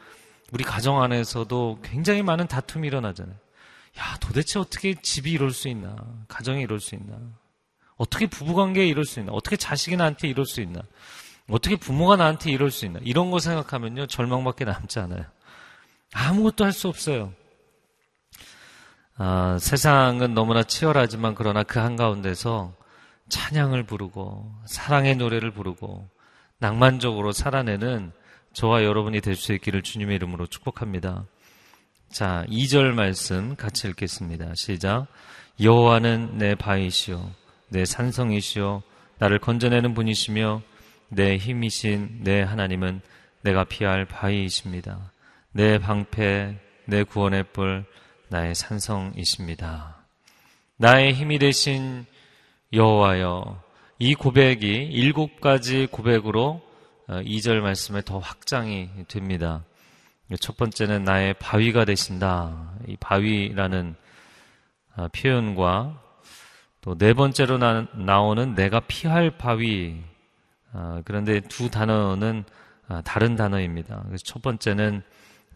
우리 0.52 0.64
가정 0.64 1.00
안에서도 1.00 1.78
굉장히 1.84 2.22
많은 2.24 2.48
다툼이 2.48 2.88
일어나잖아요. 2.88 3.36
야, 3.36 4.16
도대체 4.20 4.58
어떻게 4.58 4.94
집이 4.94 5.30
이럴 5.30 5.52
수 5.52 5.68
있나? 5.68 5.94
가정이 6.26 6.60
이럴 6.62 6.80
수 6.80 6.96
있나? 6.96 7.16
어떻게 7.96 8.26
부부관계에 8.26 8.86
이럴 8.86 9.04
수 9.04 9.20
있나? 9.20 9.30
어떻게 9.32 9.56
자식이 9.56 9.96
나한테 9.96 10.26
이럴 10.26 10.44
수 10.44 10.60
있나? 10.60 10.80
어떻게 11.48 11.76
부모가 11.76 12.16
나한테 12.16 12.50
이럴 12.50 12.72
수 12.72 12.84
있나? 12.84 12.98
이런 13.04 13.30
거 13.30 13.38
생각하면요, 13.38 14.06
절망밖에 14.08 14.64
남지 14.64 14.98
않아요. 14.98 15.24
아무것도 16.14 16.64
할 16.64 16.72
수 16.72 16.88
없어요. 16.88 17.32
아, 19.20 19.58
세상은 19.60 20.32
너무나 20.32 20.62
치열하지만 20.62 21.34
그러나 21.34 21.64
그 21.64 21.80
한가운데서 21.80 22.72
찬양을 23.28 23.82
부르고 23.82 24.48
사랑의 24.64 25.16
노래를 25.16 25.50
부르고 25.50 26.08
낭만적으로 26.58 27.32
살아내는 27.32 28.12
저와 28.52 28.84
여러분이 28.84 29.20
될 29.20 29.34
수 29.34 29.52
있기를 29.52 29.82
주님의 29.82 30.16
이름으로 30.16 30.46
축복합니다. 30.46 31.24
자, 32.10 32.44
2절 32.48 32.94
말씀 32.94 33.56
같이 33.56 33.88
읽겠습니다. 33.88 34.52
시작. 34.54 35.08
여호와는 35.60 36.38
내 36.38 36.54
바위시오 36.54 37.28
내 37.68 37.84
산성이시오 37.84 38.82
나를 39.18 39.40
건져내는 39.40 39.94
분이시며 39.94 40.62
내 41.08 41.36
힘이신 41.36 42.20
내 42.22 42.42
하나님은 42.42 43.00
내가 43.42 43.64
피할 43.64 44.04
바위이십니다. 44.04 45.12
내 45.52 45.78
방패, 45.78 46.56
내 46.86 47.02
구원의 47.02 47.44
뿔, 47.52 47.84
나의 48.28 48.54
산성이십니다. 48.54 49.96
나의 50.76 51.14
힘이 51.14 51.38
되신 51.38 52.06
여호와여, 52.72 53.62
이 53.98 54.14
고백이 54.14 54.66
일곱 54.66 55.40
가지 55.40 55.86
고백으로 55.86 56.62
2절 57.08 57.58
어, 57.58 57.62
말씀에 57.62 58.02
더 58.02 58.18
확장이 58.18 58.90
됩니다. 59.08 59.64
첫 60.40 60.56
번째는 60.56 61.04
나의 61.04 61.34
바위가 61.34 61.84
되신다. 61.84 62.74
이 62.86 62.96
바위라는 62.96 63.94
어, 64.96 65.08
표현과 65.08 66.02
또 66.80 66.94
네 66.94 67.12
번째로 67.12 67.58
나, 67.58 68.20
오는 68.20 68.54
내가 68.54 68.80
피할 68.80 69.36
바위. 69.36 70.00
어, 70.72 71.02
그런데 71.04 71.40
두 71.40 71.70
단어는 71.70 72.44
다른 73.04 73.36
단어입니다. 73.36 74.04
첫 74.24 74.40
번째는 74.40 75.02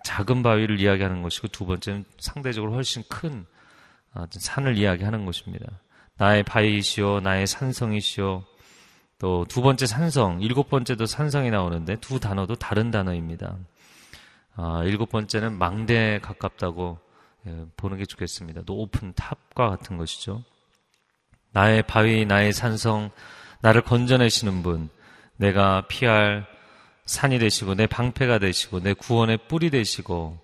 작은 0.04 0.42
바위를 0.42 0.80
이야기하는 0.80 1.22
것이고 1.22 1.48
두 1.48 1.66
번째는 1.66 2.04
상대적으로 2.18 2.74
훨씬 2.74 3.02
큰 3.08 3.46
산을 4.30 4.76
이야기하는 4.76 5.24
것입니다. 5.24 5.66
나의 6.16 6.42
바위이시오, 6.42 7.20
나의 7.20 7.46
산성이시오. 7.46 8.44
또두 9.18 9.62
번째 9.62 9.86
산성, 9.86 10.42
일곱 10.42 10.68
번째도 10.68 11.06
산성이 11.06 11.50
나오는데 11.50 11.94
두 12.00 12.18
단어도 12.18 12.56
다른 12.56 12.90
단어입니다. 12.90 13.56
아, 14.56 14.82
일곱 14.84 15.10
번째는 15.10 15.56
망대에 15.58 16.18
가깝다고 16.18 16.98
예, 17.46 17.66
보는 17.76 17.98
게 17.98 18.04
좋겠습니다. 18.04 18.62
높은 18.66 19.12
탑과 19.14 19.70
같은 19.70 19.96
것이죠. 19.96 20.42
나의 21.52 21.82
바위, 21.82 22.24
나의 22.26 22.52
산성, 22.52 23.10
나를 23.60 23.82
건져내시는 23.82 24.64
분, 24.64 24.90
내가 25.36 25.86
피할 25.86 26.46
산이 27.04 27.38
되시고 27.38 27.74
내 27.74 27.86
방패가 27.86 28.38
되시고 28.38 28.80
내 28.80 28.94
구원의 28.94 29.48
뿔이 29.48 29.70
되시고 29.70 30.38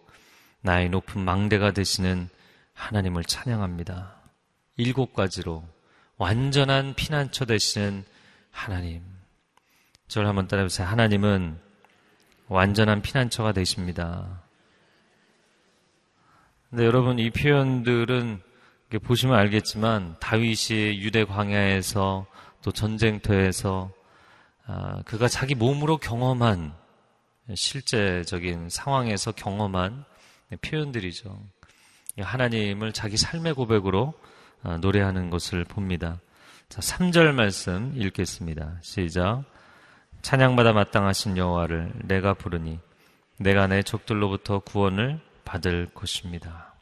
나의 0.61 0.88
높은 0.88 1.25
망대가 1.25 1.73
되시는 1.73 2.29
하나님을 2.75 3.25
찬양합니다. 3.25 4.14
일곱 4.77 5.14
가지로 5.14 5.64
완전한 6.16 6.94
피난처 6.94 7.44
되시는 7.44 8.05
하나님. 8.51 9.03
저를 10.09 10.29
한번 10.29 10.49
따라해보세요. 10.49 10.87
하나님은 10.87 11.59
완전한 12.49 13.03
피난처가 13.03 13.53
되십니다. 13.53 14.42
근데 16.71 16.85
여러분 16.85 17.18
이 17.18 17.31
표현들은 17.31 18.42
보시면 19.03 19.37
알겠지만 19.37 20.16
다윗이 20.18 21.01
유대 21.01 21.25
광야에서 21.25 22.27
또 22.62 22.73
전쟁터에서 22.73 23.90
아, 23.92 23.97
그가 25.04 25.28
자기 25.28 25.54
몸으로 25.54 25.96
경험한 25.98 26.74
실제적인 27.54 28.68
상황에서 28.68 29.33
경험한 29.33 30.04
표현들이죠. 30.61 31.38
하나님을 32.18 32.92
자기 32.92 33.16
삶의 33.16 33.54
고백으로 33.54 34.14
아, 34.62 34.76
노래하는 34.78 35.31
것을 35.31 35.64
봅니다. 35.64 36.20
자, 36.68 36.81
3절 36.81 37.33
말씀 37.33 37.92
읽겠습니다. 37.96 38.78
시작. 38.83 39.44
찬양받아 40.22 40.72
마땅하신 40.72 41.37
여호와를 41.37 41.92
내가 42.04 42.35
부르니 42.35 42.81
내가 43.38 43.68
내 43.68 43.83
적들로부터 43.83 44.59
구원을 44.61 45.20
받을 45.44 45.87
것입니다. 45.94 46.74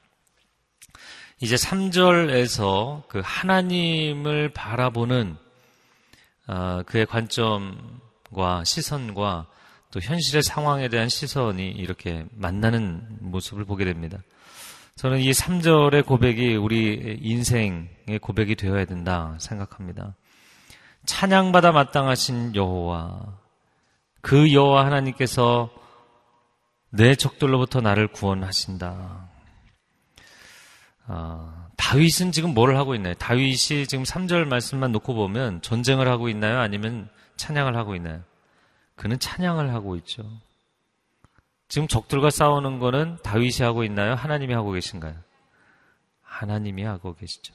이제 1.40 1.55
3절에서 1.55 3.07
그 3.09 3.20
하나님을 3.22 4.49
바라보는 4.55 5.37
아, 5.37 5.46
그의 6.87 7.07
관점과 7.07 8.65
시선과 8.65 9.47
또 9.91 10.01
현실의 10.01 10.43
상황에 10.43 10.89
대한 10.89 11.09
시선이 11.09 11.69
이렇게 11.71 12.27
만나는 12.33 13.19
모습을 13.21 13.65
보게 13.65 13.85
됩니다. 13.85 14.19
저는 14.97 15.21
이 15.21 15.31
3절의 15.31 16.07
고백이 16.07 16.57
우리 16.57 17.19
인생의 17.21 18.19
고백이 18.21 18.57
되어야 18.57 18.85
된다 18.87 19.37
생각합니다. 19.39 20.15
찬양받아 21.05 21.73
마땅하신 21.73 22.55
여호와 22.57 23.39
그 24.23 24.53
여호와 24.53 24.87
하나님께서 24.87 25.71
내 26.91 27.15
적들로부터 27.15 27.81
나를 27.81 28.09
구원하신다. 28.09 29.29
아, 31.07 31.56
다윗은 31.77 32.33
지금 32.33 32.55
뭘 32.55 32.77
하고 32.77 32.95
있나요? 32.95 33.15
다윗이 33.15 33.87
지금 33.87 34.03
3절 34.03 34.47
말씀만 34.47 34.93
놓고 34.93 35.15
보면 35.15 35.62
전쟁을 35.62 36.09
하고 36.09 36.29
있나요? 36.29 36.59
아니면 36.59 37.09
찬양을 37.37 37.77
하고 37.77 37.95
있나요? 37.95 38.23
그는 38.95 39.19
찬양을 39.19 39.73
하고 39.73 39.97
있죠. 39.97 40.25
지금 41.69 41.89
적들과 41.89 42.31
싸우는 42.31 42.79
거는 42.79 43.19
다윗이 43.23 43.59
하고 43.61 43.85
있나요? 43.85 44.15
하나님이 44.15 44.55
하고 44.55 44.73
계신가요? 44.73 45.15
하나님이 46.23 46.83
하고 46.85 47.15
계시죠. 47.15 47.55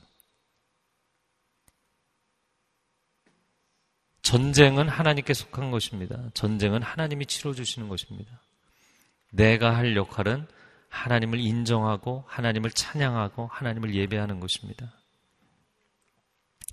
전쟁은 4.22 4.88
하나님께 4.88 5.34
속한 5.34 5.72
것입니다. 5.72 6.18
전쟁은 6.34 6.84
하나님이 6.84 7.26
치러주시는 7.26 7.90
것입니다. 7.90 8.40
내가 9.32 9.76
할 9.76 9.96
역할은 9.96 10.48
하나님을 10.92 11.40
인정하고 11.40 12.26
하나님을 12.28 12.70
찬양하고 12.70 13.48
하나님을 13.48 13.96
예배하는 13.96 14.40
것입니다. 14.40 14.94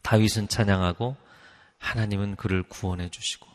다윗은 0.02 0.48
찬양하고 0.48 1.16
하나님은 1.78 2.36
그를 2.36 2.62
구원해 2.64 3.08
주시고 3.08 3.46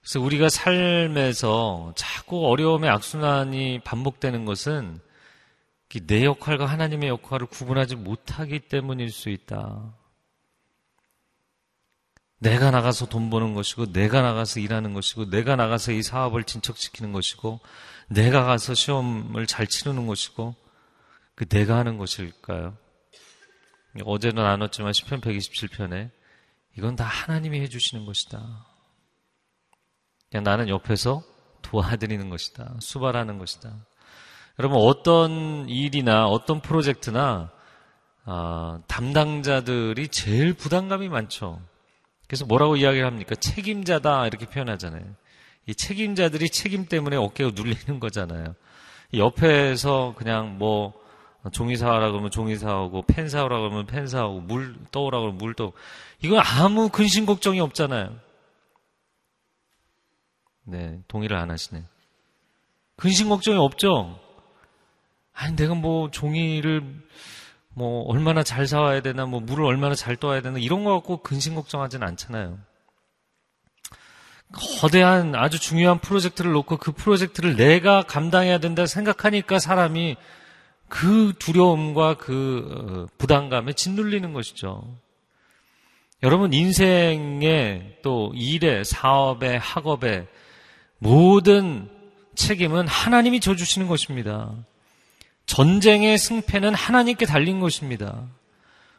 그래서 0.00 0.20
우리가 0.20 0.48
삶에서 0.48 1.92
자꾸 1.96 2.48
어려움의 2.48 2.90
악순환이 2.90 3.80
반복되는 3.84 4.44
것은 4.44 5.00
내 6.06 6.24
역할과 6.24 6.66
하나님의 6.66 7.08
역할을 7.10 7.46
구분하지 7.46 7.96
못하기 7.96 8.60
때문일 8.68 9.10
수 9.10 9.30
있다. 9.30 9.94
내가 12.38 12.70
나가서 12.70 13.06
돈 13.06 13.30
버는 13.30 13.54
것이고, 13.54 13.92
내가 13.92 14.20
나가서 14.22 14.60
일하는 14.60 14.94
것이고, 14.94 15.30
내가 15.30 15.56
나가서 15.56 15.92
이 15.92 16.02
사업을 16.02 16.44
진척시키는 16.44 17.12
것이고, 17.12 17.60
내가 18.08 18.44
가서 18.44 18.74
시험을 18.74 19.46
잘 19.46 19.66
치르는 19.66 20.06
것이고 20.06 20.54
그 21.34 21.46
내가 21.46 21.76
하는 21.76 21.98
것일까요? 21.98 22.76
어제도 24.04 24.42
나눴지만 24.42 24.92
10편 24.92 25.20
127편에 25.20 26.10
이건 26.76 26.96
다 26.96 27.04
하나님이 27.04 27.60
해주시는 27.60 28.06
것이다. 28.06 28.66
그냥 30.30 30.44
나는 30.44 30.68
옆에서 30.68 31.22
도와드리는 31.62 32.28
것이다. 32.28 32.76
수발하는 32.80 33.38
것이다. 33.38 33.86
여러분 34.58 34.78
어떤 34.78 35.68
일이나 35.68 36.26
어떤 36.26 36.60
프로젝트나 36.60 37.52
아, 38.26 38.80
담당자들이 38.88 40.08
제일 40.08 40.54
부담감이 40.54 41.08
많죠. 41.08 41.60
그래서 42.26 42.44
뭐라고 42.46 42.76
이야기를 42.76 43.06
합니까? 43.06 43.34
책임자다 43.34 44.26
이렇게 44.26 44.46
표현하잖아요. 44.46 45.04
이 45.66 45.74
책임자들이 45.74 46.50
책임 46.50 46.86
때문에 46.86 47.16
어깨가 47.16 47.52
눌리는 47.54 48.00
거잖아요. 48.00 48.54
옆에서 49.14 50.14
그냥 50.16 50.58
뭐 50.58 50.92
종이 51.52 51.76
사오라 51.76 52.10
그러면 52.10 52.30
종이 52.30 52.56
사오고 52.56 53.02
펜 53.02 53.28
사오라 53.28 53.58
그러면 53.58 53.86
펜 53.86 54.06
사오고 54.06 54.40
물 54.40 54.76
떠오라 54.90 55.20
그러면 55.20 55.38
물 55.38 55.54
떠. 55.54 55.72
이거 56.22 56.38
아무 56.38 56.88
근심 56.88 57.26
걱정이 57.26 57.60
없잖아요. 57.60 58.16
네, 60.64 61.00
동의를 61.08 61.36
안 61.36 61.50
하시네. 61.50 61.84
근심 62.96 63.28
걱정이 63.28 63.58
없죠? 63.58 64.18
아니, 65.34 65.56
내가 65.56 65.74
뭐 65.74 66.10
종이를 66.10 67.02
뭐 67.74 68.04
얼마나 68.08 68.42
잘 68.42 68.66
사와야 68.66 69.00
되나, 69.02 69.26
뭐 69.26 69.40
물을 69.40 69.64
얼마나 69.64 69.94
잘 69.94 70.16
떠야 70.16 70.42
되나, 70.42 70.58
이런 70.58 70.84
거 70.84 70.94
갖고 70.94 71.18
근심 71.18 71.54
걱정하진 71.54 72.02
않잖아요. 72.02 72.58
거대한 74.80 75.34
아주 75.34 75.58
중요한 75.58 75.98
프로젝트를 75.98 76.52
놓고 76.52 76.76
그 76.76 76.92
프로젝트를 76.92 77.56
내가 77.56 78.02
감당해야 78.02 78.58
된다 78.58 78.86
생각하니까 78.86 79.58
사람이 79.58 80.16
그 80.88 81.32
두려움과 81.38 82.14
그 82.14 83.08
어, 83.10 83.16
부담감에 83.18 83.72
짓눌리는 83.72 84.32
것이죠. 84.32 84.84
여러분 86.22 86.52
인생의 86.52 87.98
또 88.02 88.32
일에 88.34 88.84
사업에 88.84 89.56
학업에 89.56 90.26
모든 90.98 91.90
책임은 92.34 92.86
하나님이 92.86 93.40
져주시는 93.40 93.88
것입니다. 93.88 94.54
전쟁의 95.46 96.18
승패는 96.18 96.74
하나님께 96.74 97.26
달린 97.26 97.60
것입니다. 97.60 98.26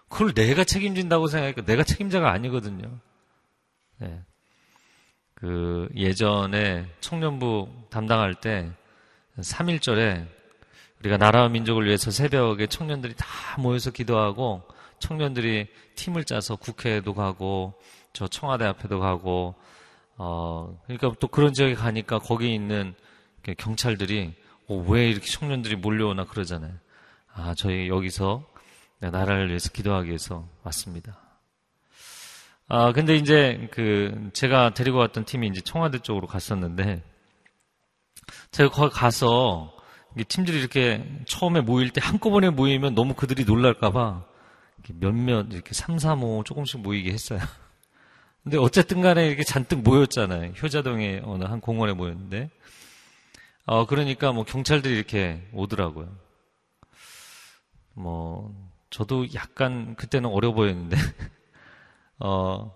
그걸 0.08 0.34
내가 0.34 0.63
책임진다고 0.63 1.27
생각하니까 1.27 1.63
내가 1.63 1.84
책임자가 1.84 2.31
아니거든요. 2.31 2.99
네. 3.99 4.21
그 5.34 5.89
예전에 5.95 6.86
청년부 7.01 7.69
담당할 7.89 8.36
때 8.36 8.71
3일절에 9.39 10.25
우리가 10.99 11.17
나라와 11.17 11.49
민족을 11.49 11.86
위해서 11.86 12.10
새벽에 12.10 12.67
청년들이 12.67 13.15
다 13.15 13.27
모여서 13.60 13.91
기도하고 13.91 14.63
청년들이 14.99 15.67
팀을 15.95 16.23
짜서 16.23 16.55
국회에도 16.55 17.13
가고 17.13 17.73
저 18.13 18.27
청와대 18.27 18.65
앞에도 18.65 18.99
가고 18.99 19.55
어 20.17 20.79
그러니까 20.86 21.12
또 21.19 21.27
그런 21.27 21.53
지역에 21.53 21.75
가니까 21.75 22.19
거기 22.19 22.53
있는 22.53 22.95
경찰들이 23.58 24.27
어, 24.27 24.44
왜 24.67 25.10
이렇게 25.10 25.28
청년들이 25.28 25.75
몰려오나 25.78 26.25
그러잖아요. 26.25 26.73
아 27.34 27.54
저희 27.56 27.88
여기서 27.89 28.43
나라를 28.99 29.49
위해서 29.49 29.69
기도하기 29.71 30.08
위해서 30.08 30.47
왔습니다. 30.63 31.19
아 32.67 32.91
근데 32.93 33.15
이제 33.15 33.67
그 33.71 34.32
제가 34.34 34.73
데리고 34.73 34.97
왔던 34.97 35.25
팀이 35.25 35.47
이제 35.47 35.62
청와대 35.62 35.99
쪽으로 35.99 36.28
갔었는데 36.28 37.04
제가 38.51 38.69
거기 38.69 38.93
가서 38.93 39.71
팀들이 40.28 40.60
이렇게 40.60 41.06
처음에 41.28 41.62
모일 41.62 41.91
때 41.91 42.01
한꺼번에 42.04 42.49
모이면 42.49 42.95
너무 42.95 43.13
그들이 43.13 43.45
놀랄까봐 43.45 44.25
몇몇 44.99 45.47
이렇게 45.51 45.73
3, 45.73 45.99
3, 45.99 46.23
5 46.23 46.43
조금씩 46.43 46.82
모이게 46.82 47.12
했어요. 47.12 47.39
근데 48.43 48.58
어쨌든 48.58 49.01
간에 49.01 49.28
이렇게 49.28 49.43
잔뜩 49.43 49.82
모였잖아요. 49.82 50.51
효자동에 50.62 51.21
어느 51.25 51.43
한 51.45 51.60
공원에 51.60 51.93
모였는데. 51.93 52.49
어, 53.65 53.86
그러니까 53.86 54.32
뭐 54.32 54.43
경찰들이 54.43 54.95
이렇게 54.95 55.47
오더라고요. 55.54 56.15
뭐, 57.93 58.54
저도 58.89 59.34
약간 59.34 59.95
그때는 59.95 60.30
어려 60.30 60.51
보였는데, 60.54 60.95
어, 62.19 62.75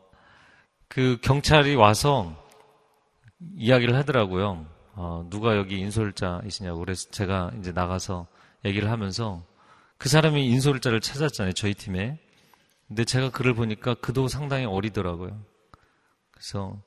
그 0.87 1.19
경찰이 1.21 1.75
와서 1.75 2.35
이야기를 3.55 3.95
하더라고요. 3.95 4.65
어, 4.95 5.27
누가 5.29 5.55
여기 5.55 5.77
인솔자이시냐고. 5.79 6.79
그래서 6.79 7.09
제가 7.11 7.51
이제 7.59 7.71
나가서 7.71 8.27
얘기를 8.65 8.89
하면서 8.89 9.43
그 9.97 10.09
사람이 10.09 10.45
인솔자를 10.47 11.01
찾았잖아요. 11.01 11.53
저희 11.53 11.73
팀에. 11.73 12.19
근데 12.87 13.05
제가 13.05 13.29
글을 13.29 13.53
보니까 13.53 13.93
그도 13.95 14.27
상당히 14.27 14.65
어리더라고요. 14.65 15.39
그래서 16.31 16.81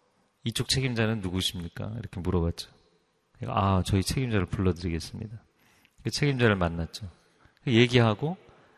이쪽 0.45 0.69
책임자는 0.69 1.21
누구십니까? 1.21 1.93
이렇게 1.99 2.21
물어봤죠. 2.21 2.82
아, 3.49 3.83
저희 3.85 4.03
책임자를 4.03 4.47
불러드리겠습니다. 4.47 5.43
그 6.03 6.11
책임자를 6.11 6.57
만났죠. 6.57 7.09
얘기하고, 7.67 8.37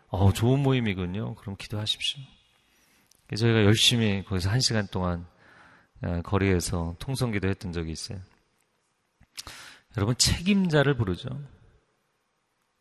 어, 0.08 0.32
좋은 0.32 0.60
모임이군요. 0.60 1.34
그럼 1.36 1.56
기도하십시오. 1.56 2.22
저희가 3.36 3.64
열심히 3.64 4.22
거기서 4.24 4.50
한 4.50 4.60
시간 4.60 4.86
동안 4.88 5.26
어, 6.02 6.20
거리에서 6.22 6.94
통성기도 6.98 7.48
했던 7.48 7.72
적이 7.72 7.92
있어요. 7.92 8.18
여러분 9.96 10.16
책임자를 10.16 10.96
부르죠. 10.96 11.28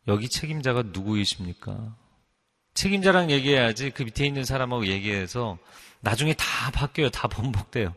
여기 0.06 0.28
책임자가 0.28 0.82
누구이십니까? 0.92 1.96
책임자랑 2.74 3.30
얘기해야지 3.30 3.90
그 3.90 4.02
밑에 4.02 4.26
있는 4.26 4.44
사람하고 4.44 4.86
얘기해서 4.86 5.58
나중에 6.00 6.34
다 6.34 6.70
바뀌어요. 6.72 7.10
다 7.10 7.28
번복돼요. 7.28 7.94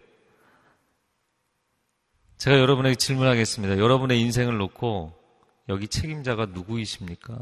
제가 2.37 2.59
여러분에게 2.59 2.95
질문하겠습니다. 2.95 3.77
여러분의 3.77 4.21
인생을 4.21 4.57
놓고 4.57 5.13
여기 5.69 5.87
책임자가 5.87 6.47
누구이십니까? 6.47 7.39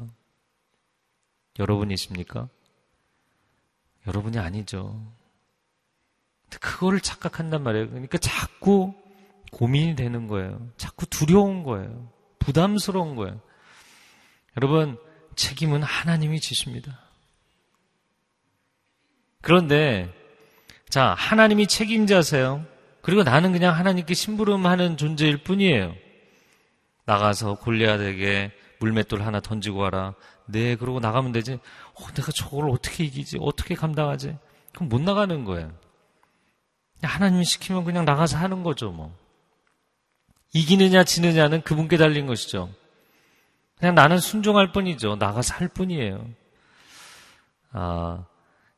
여러분이십니까? 1.60 2.50
여러분이 4.08 4.38
아니죠. 4.40 5.14
그거를 6.60 7.02
착각한단 7.02 7.64
말이에요. 7.64 7.90
그러니까 7.90 8.18
자꾸 8.18 8.94
고민이 9.52 9.96
되는 9.96 10.28
거예요. 10.28 10.70
자꾸 10.78 11.06
두려운 11.06 11.64
거예요. 11.64 12.12
부담스러운 12.40 13.16
거예요. 13.16 13.40
여러분, 14.58 14.98
책임은 15.36 15.84
하나님이 15.84 16.40
지십니다. 16.40 17.00
그런데, 19.42 20.14
자, 20.90 21.14
하나님이 21.18 21.68
책임자세요. 21.68 22.66
그리고 23.06 23.22
나는 23.22 23.52
그냥 23.52 23.76
하나님께 23.76 24.16
심부름하는 24.16 24.98
존재일 24.98 25.38
뿐이에요. 25.44 25.94
나가서 27.06 27.54
골리앗에게 27.60 28.52
물맷돌 28.80 29.22
하나 29.22 29.40
던지고 29.40 29.78
와라. 29.78 30.16
네, 30.48 30.76
그러고 30.76 31.00
나가면 31.00 31.32
되지. 31.32 31.54
어, 31.54 32.08
내가 32.16 32.32
저걸 32.32 32.68
어떻게 32.72 33.04
이기지? 33.04 33.38
어떻게 33.42 33.76
감당하지? 33.76 34.36
그럼 34.74 34.90
못 34.90 35.02
나가는 35.02 35.46
거예요. 35.46 35.72
하나님이 37.04 37.46
시키면 37.46 37.84
그냥 37.84 38.06
나가서 38.06 38.40
하는 38.40 38.64
거죠, 38.64 38.90
뭐. 38.90 39.16
이기느냐 40.54 41.04
지느냐는 41.04 41.62
그분께 41.62 41.98
달린 41.98 42.26
것이죠. 42.26 42.74
그냥 43.78 43.94
나는 43.94 44.18
순종할 44.18 44.72
뿐이죠. 44.72 45.18
나가서 45.18 45.54
할 45.54 45.68
뿐이에요. 45.68 46.28
아, 47.72 48.26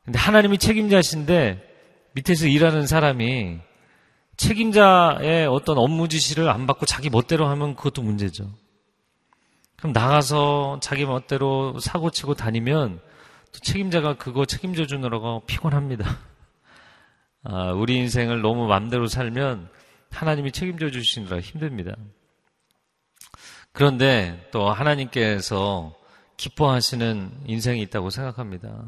근데 0.04 0.18
하나님이 0.18 0.58
책임자신데 0.58 2.10
밑에서 2.12 2.46
일하는 2.46 2.86
사람이 2.86 3.66
책임자의 4.38 5.46
어떤 5.48 5.78
업무 5.78 6.08
지시를 6.08 6.48
안 6.48 6.66
받고 6.66 6.86
자기 6.86 7.10
멋대로 7.10 7.46
하면 7.48 7.74
그것도 7.76 8.02
문제죠. 8.02 8.48
그럼 9.76 9.92
나가서 9.92 10.78
자기 10.80 11.04
멋대로 11.04 11.78
사고 11.80 12.10
치고 12.10 12.34
다니면 12.34 13.00
또 13.52 13.58
책임자가 13.60 14.14
그거 14.14 14.46
책임져 14.46 14.86
주느라고 14.86 15.42
피곤합니다. 15.46 16.18
아, 17.44 17.72
우리 17.72 17.96
인생을 17.96 18.40
너무 18.40 18.66
맘대로 18.66 19.06
살면 19.06 19.68
하나님이 20.10 20.52
책임져 20.52 20.90
주시느라 20.90 21.40
힘듭니다. 21.40 21.96
그런데 23.72 24.48
또 24.52 24.70
하나님께서 24.70 25.94
기뻐하시는 26.36 27.42
인생이 27.46 27.82
있다고 27.82 28.10
생각합니다. 28.10 28.84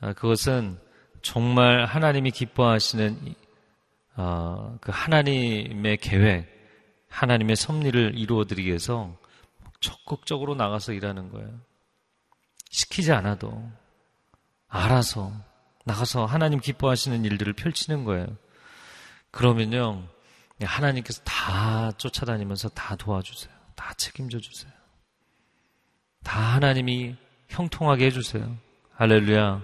아, 0.00 0.12
그것은 0.14 0.78
정말 1.22 1.84
하나님이 1.84 2.30
기뻐하시는 2.30 3.34
어, 4.16 4.78
그 4.80 4.90
하나님의 4.92 5.96
계획, 5.98 6.46
하나님의 7.08 7.56
섭리를 7.56 8.16
이루어드리기 8.16 8.68
위해서 8.68 9.16
적극적으로 9.80 10.54
나가서 10.54 10.92
일하는 10.92 11.30
거예요. 11.30 11.60
시키지 12.70 13.12
않아도 13.12 13.70
알아서 14.68 15.32
나가서 15.84 16.24
하나님 16.24 16.60
기뻐하시는 16.60 17.24
일들을 17.24 17.52
펼치는 17.52 18.04
거예요. 18.04 18.26
그러면요, 19.30 20.08
하나님께서 20.62 21.22
다 21.24 21.92
쫓아다니면서 21.92 22.70
다 22.70 22.96
도와주세요. 22.96 23.52
다 23.74 23.92
책임져 23.94 24.38
주세요. 24.38 24.72
다 26.22 26.40
하나님이 26.54 27.16
형통하게 27.48 28.06
해주세요. 28.06 28.56
할렐루야. 28.94 29.62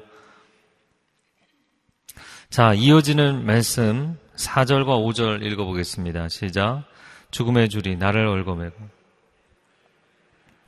자, 2.51 2.75
이어지는 2.75 3.47
말씀 3.47 4.19
4절과 4.41 4.87
5절 4.87 5.45
읽어보겠습니다. 5.45 6.29
시작. 6.29 6.85
죽음의 7.31 7.69
줄이 7.69 7.97
나를 7.97 8.27
얽어매고 8.27 8.89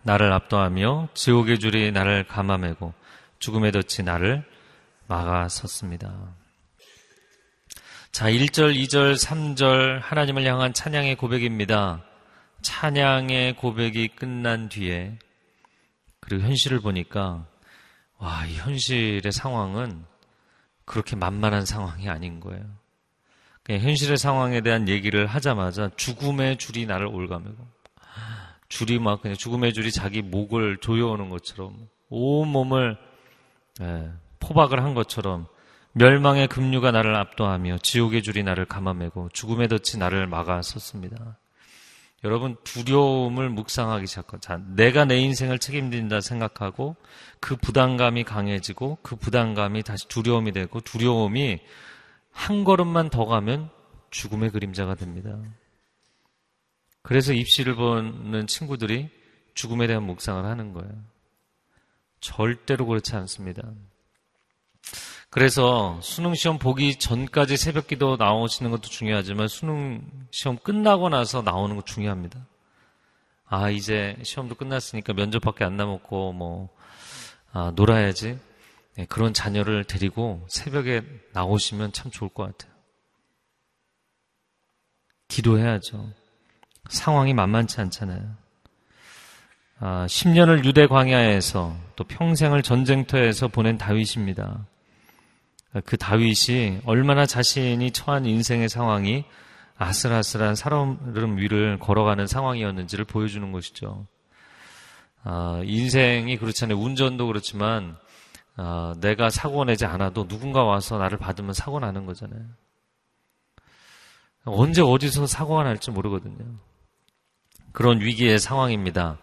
나를 0.02 0.32
압도하며 0.32 1.08
지옥의 1.14 1.58
줄이 1.58 1.90
나를 1.90 2.24
감아매고 2.24 2.92
죽음의 3.38 3.72
덫이 3.72 4.04
나를 4.04 4.44
막아섰습니다. 5.06 6.12
자, 8.12 8.30
1절, 8.30 8.76
2절, 8.76 9.16
3절 9.16 10.00
하나님을 10.02 10.44
향한 10.44 10.74
찬양의 10.74 11.16
고백입니다. 11.16 12.04
찬양의 12.61 13.56
고백이 13.56 14.08
끝난 14.08 14.68
뒤에 14.68 15.18
그리고 16.20 16.42
현실을 16.44 16.80
보니까 16.80 17.46
와, 18.18 18.44
이 18.46 18.54
현실의 18.54 19.32
상황은 19.32 20.04
그렇게 20.85 21.16
만만한 21.16 21.64
상황이 21.64 22.08
아닌 22.08 22.38
거예요. 22.38 22.82
그냥 23.64 23.81
현실의 23.83 24.16
상황에 24.16 24.61
대한 24.61 24.88
얘기를 24.88 25.27
하자마자 25.27 25.90
죽음의 25.96 26.59
줄이 26.59 26.87
나를 26.87 27.07
올가매고 27.07 27.57
줄이 28.68 28.98
막 28.98 29.22
그냥 29.22 29.37
죽음의 29.37 29.72
줄이 29.72 29.92
자기 29.92 30.22
목을 30.22 30.79
조여오는 30.79 31.29
것처럼 31.29 31.88
온 32.09 32.48
몸을 32.48 32.96
예, 33.81 34.11
포박을 34.40 34.83
한 34.83 34.94
것처럼 34.94 35.46
멸망의 35.92 36.48
급류가 36.48 36.90
나를 36.90 37.14
압도하며 37.14 37.79
지옥의 37.79 38.22
줄이 38.22 38.42
나를 38.42 38.64
감아매고 38.64 39.29
죽음의 39.33 39.68
덫이 39.68 39.98
나를 39.98 40.27
막아섰습니다. 40.27 41.38
여러분 42.25 42.57
두려움을 42.62 43.51
묵상하기 43.51 44.07
자, 44.07 44.61
내가 44.77 45.05
내 45.05 45.18
인생을 45.18 45.59
책임진다 45.59 46.20
생각하고 46.20 46.96
그 47.40 47.57
부담감이 47.57 48.25
강해지고 48.25 48.98
그 49.03 49.16
부담감이 49.16 49.83
다시 49.83 50.07
두려움이 50.07 50.53
되고 50.53 50.81
두려움이 50.81 51.61
한 52.33 52.64
걸음만 52.64 53.11
더 53.11 53.25
가면 53.25 53.71
죽음의 54.11 54.51
그림자가 54.51 54.95
됩니다. 54.95 55.38
그래서 57.03 57.33
입시를 57.33 57.75
보는 57.75 58.47
친구들이 58.47 59.11
죽음에 59.55 59.87
대한 59.87 60.03
묵상을 60.05 60.45
하는 60.45 60.73
거예요. 60.73 60.92
절대로 62.21 62.87
그렇지 62.87 63.14
않습니다. 63.16 63.62
그래서 65.29 65.99
수능 66.03 66.35
시험 66.35 66.59
보기 66.59 66.97
전까지 66.97 67.57
새벽 67.57 67.87
기도 67.87 68.16
나오시는 68.16 68.71
것도 68.71 68.83
중요하지만 68.83 69.49
수능 69.49 70.07
시험 70.31 70.59
끝나고 70.59 71.09
나서 71.09 71.42
나오는 71.42 71.75
거 71.75 71.83
중요합니다. 71.83 72.47
아, 73.47 73.71
이제 73.71 74.16
시험도 74.23 74.55
끝났으니까 74.55 75.12
면접밖에 75.12 75.64
안 75.64 75.77
남았고, 75.77 76.33
뭐, 76.33 76.68
아, 77.53 77.73
놀아야지. 77.75 78.38
네, 78.96 79.07
그런 79.07 79.33
자녀를 79.33 79.85
데리고 79.85 80.44
새벽에 80.48 81.02
나오시면 81.33 81.92
참 81.92 82.11
좋을 82.11 82.31
것 82.31 82.44
같아요. 82.44 82.72
기도해야죠. 85.28 86.12
상황이 86.90 87.33
만만치 87.33 87.81
않잖아요. 87.81 88.37
아, 89.78 90.07
10년을 90.07 90.64
유대 90.64 90.87
광야에서 90.87 91.74
또 91.96 92.05
평생을 92.05 92.62
전쟁터에서 92.62 93.48
보낸 93.48 93.78
다윗입니다. 93.78 94.66
그 95.87 95.96
다윗이 95.96 96.83
얼마나 96.85 97.24
자신이 97.24 97.92
처한 97.92 98.26
인생의 98.26 98.68
상황이 98.68 99.24
아슬아슬한 99.76 100.55
살아름 100.55 101.38
위를 101.38 101.78
걸어가는 101.78 102.26
상황이었는지를 102.26 103.07
보여주는 103.07 103.50
것이죠. 103.50 104.07
아, 105.24 105.62
인생이 105.64 106.37
그렇잖아요. 106.37 106.78
운전도 106.78 107.26
그렇지만 107.26 107.96
아, 108.56 108.94
내가 109.00 109.30
사고 109.30 109.64
내지 109.64 109.86
않아도 109.86 110.28
누군가 110.28 110.62
와서 110.64 110.98
나를 110.98 111.18
받으면 111.18 111.52
사고 111.52 111.80
나는 111.80 112.06
거잖아요. 112.06 112.42
언제 114.44 114.82
어디서 114.82 115.26
사고가 115.26 115.62
날지 115.64 115.90
모르거든요. 115.90 116.44
그런 117.72 118.00
위기의 118.00 118.38
상황입니다. 118.38 119.18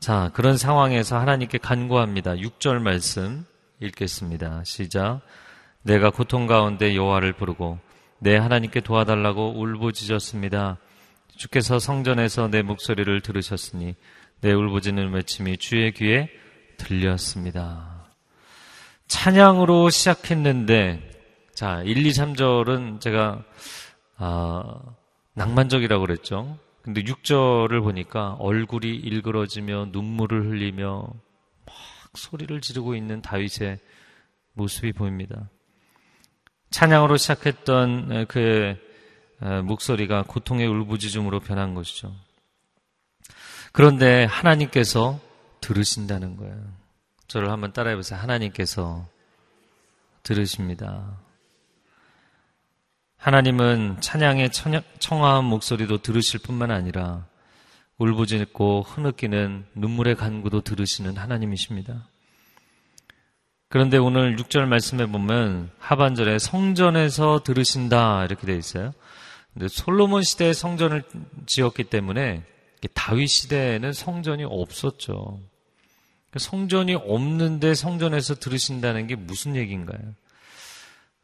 자, 0.00 0.30
그런 0.34 0.56
상황에서 0.56 1.18
하나님께 1.18 1.58
간구합니다. 1.58 2.34
6절 2.36 2.80
말씀 2.80 3.44
읽겠습니다. 3.80 4.64
시작. 4.64 5.20
내가 5.82 6.10
고통 6.10 6.46
가운데 6.46 6.96
여호와를 6.96 7.34
부르고 7.34 7.78
내 8.18 8.36
하나님께 8.36 8.80
도와달라고 8.80 9.60
울부짖었습니다. 9.60 10.78
주께서 11.36 11.78
성전에서 11.78 12.48
내 12.48 12.62
목소리를 12.62 13.20
들으셨으니 13.20 13.94
내 14.40 14.52
울부짖는 14.52 15.12
외침이 15.12 15.58
주의 15.58 15.92
귀에 15.92 16.28
들렸습니다. 16.78 17.95
찬양으로 19.08 19.90
시작했는데 19.90 21.10
자 21.54 21.82
1, 21.82 22.06
2, 22.06 22.10
3절은 22.10 23.00
제가 23.00 23.42
아, 24.16 24.80
낭만적이라고 25.34 26.06
그랬죠. 26.06 26.58
근데 26.82 27.02
6절을 27.02 27.82
보니까 27.82 28.34
얼굴이 28.38 28.88
일그러지며 28.88 29.88
눈물을 29.90 30.46
흘리며 30.46 31.08
막 31.66 31.74
소리를 32.14 32.60
지르고 32.60 32.94
있는 32.94 33.20
다윗의 33.22 33.78
모습이 34.54 34.92
보입니다. 34.92 35.50
찬양으로 36.70 37.16
시작했던 37.16 38.26
그의 38.26 38.78
목소리가 39.64 40.22
고통의 40.22 40.66
울부짖음으로 40.66 41.40
변한 41.40 41.74
것이죠. 41.74 42.14
그런데 43.72 44.24
하나님께서 44.24 45.20
들으신다는 45.60 46.36
거예요. 46.36 46.85
저를 47.28 47.50
한번 47.50 47.72
따라해 47.72 47.96
보세요. 47.96 48.18
하나님께서 48.20 49.06
들으십니다. 50.22 51.18
하나님은 53.16 54.00
찬양의 54.00 54.50
청아한 54.98 55.44
목소리도 55.44 56.02
들으실 56.02 56.40
뿐만 56.40 56.70
아니라 56.70 57.26
울부짖고 57.98 58.82
흐느끼는 58.82 59.66
눈물의 59.74 60.16
간구도 60.16 60.60
들으시는 60.60 61.16
하나님이십니다. 61.16 62.08
그런데 63.68 63.96
오늘 63.96 64.36
6절 64.36 64.66
말씀에 64.66 65.06
보면 65.06 65.70
하반절에 65.78 66.38
성전에서 66.38 67.42
들으신다 67.42 68.24
이렇게 68.24 68.46
되어 68.46 68.56
있어요. 68.56 68.92
근데 69.52 69.68
솔로몬 69.68 70.22
시대에 70.22 70.52
성전을 70.52 71.02
지었기 71.46 71.84
때문에 71.84 72.44
다윗 72.94 73.26
시대에는 73.26 73.92
성전이 73.92 74.44
없었죠. 74.44 75.40
성전이 76.38 76.94
없는데 76.94 77.74
성전에서 77.74 78.36
들으신다는 78.36 79.06
게 79.06 79.14
무슨 79.16 79.56
얘기인가요? 79.56 80.14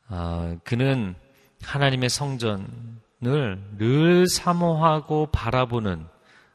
아, 0.09 0.57
그는 0.65 1.15
하나님의 1.63 2.11
성전을 2.11 2.69
늘 3.79 4.27
사모하고 4.27 5.27
바라보는 5.33 6.07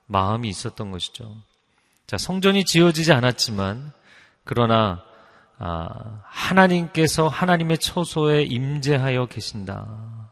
마음이 0.06 0.48
있었던 0.50 0.92
것이죠. 0.92 1.36
자, 2.06 2.18
성전이 2.18 2.66
지어지지 2.66 3.12
않았지만 3.14 3.92
그러나 4.44 5.04
아, 5.60 6.22
하나님께서 6.26 7.28
하나님의 7.28 7.80
처소에 7.80 8.44
임재하여 8.44 9.26
계신다. 9.26 10.30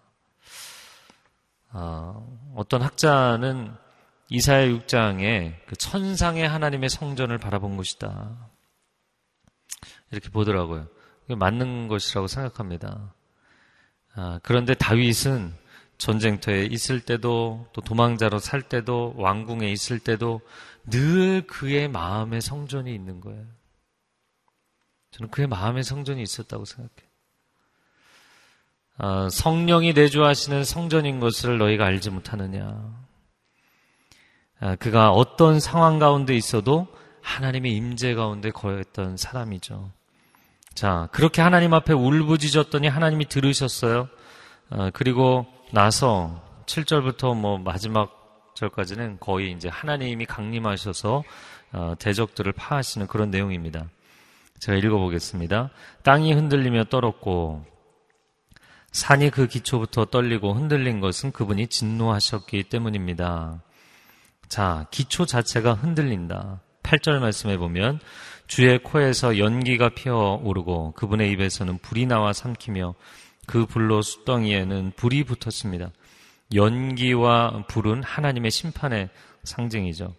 아, 1.71 2.21
어떤 2.55 2.81
학자는 2.81 3.73
이사야 4.29 4.67
6장에 4.67 5.53
그 5.67 5.75
천상의 5.75 6.47
하나님의 6.47 6.89
성전을 6.89 7.37
바라본 7.37 7.77
것이다. 7.77 8.49
이렇게 10.11 10.29
보더라고요. 10.29 10.87
맞는 11.27 11.87
것이라고 11.87 12.27
생각합니다. 12.27 13.13
아, 14.15 14.39
그런데 14.43 14.73
다윗은 14.73 15.53
전쟁터에 15.97 16.65
있을 16.65 17.01
때도 17.01 17.67
또 17.73 17.81
도망자로 17.81 18.39
살 18.39 18.61
때도 18.61 19.13
왕궁에 19.17 19.69
있을 19.71 19.99
때도 19.99 20.41
늘 20.89 21.45
그의 21.47 21.87
마음의 21.87 22.41
성전이 22.41 22.93
있는 22.93 23.21
거예요. 23.21 23.45
저는 25.11 25.31
그의 25.31 25.47
마음의 25.47 25.83
성전이 25.83 26.21
있었다고 26.21 26.65
생각해요. 26.65 27.09
아, 28.97 29.29
성령이 29.29 29.93
내주하시는 29.93 30.63
성전인 30.63 31.19
것을 31.19 31.57
너희가 31.57 31.85
알지 31.85 32.09
못하느냐. 32.09 33.04
아, 34.59 34.75
그가 34.75 35.11
어떤 35.11 35.59
상황 35.59 35.99
가운데 35.99 36.35
있어도 36.35 36.87
하나님의 37.21 37.75
임재 37.75 38.13
가운데 38.13 38.51
거했던 38.51 39.17
사람이죠. 39.17 39.91
자, 40.73 41.09
그렇게 41.11 41.41
하나님 41.41 41.73
앞에 41.73 41.93
울부짖었더니 41.93 42.87
하나님이 42.87 43.27
들으셨어요. 43.27 44.07
아, 44.69 44.91
그리고 44.93 45.45
나서 45.71 46.41
7절부터 46.65 47.35
뭐 47.35 47.57
마지막 47.57 48.51
절까지는 48.55 49.17
거의 49.19 49.51
이제 49.51 49.67
하나님이 49.67 50.25
강림하셔서 50.25 51.23
어, 51.73 51.93
대적들을 51.99 52.53
파하시는 52.53 53.07
그런 53.07 53.29
내용입니다. 53.29 53.89
제가 54.59 54.77
읽어보겠습니다. 54.77 55.71
땅이 56.03 56.33
흔들리며 56.33 56.85
떨었고 56.85 57.65
산이 58.91 59.29
그 59.29 59.47
기초부터 59.47 60.05
떨리고 60.05 60.53
흔들린 60.53 61.01
것은 61.01 61.33
그분이 61.33 61.67
진노하셨기 61.67 62.63
때문입니다. 62.63 63.61
자, 64.47 64.87
기초 64.91 65.25
자체가 65.25 65.73
흔들린다. 65.73 66.61
8절 66.83 67.19
말씀해 67.19 67.57
보면 67.57 67.99
주의 68.47 68.77
코에서 68.77 69.39
연기가 69.39 69.89
피어 69.89 70.39
오르고 70.43 70.93
그분의 70.93 71.31
입에서는 71.31 71.79
불이 71.79 72.05
나와 72.05 72.31
삼키며 72.31 72.93
그 73.47 73.65
불로 73.65 74.01
숫덩이에는 74.01 74.93
불이 74.95 75.23
붙었습니다. 75.23 75.89
연기와 76.53 77.65
불은 77.67 78.03
하나님의 78.03 78.51
심판의 78.51 79.09
상징이죠. 79.43 80.13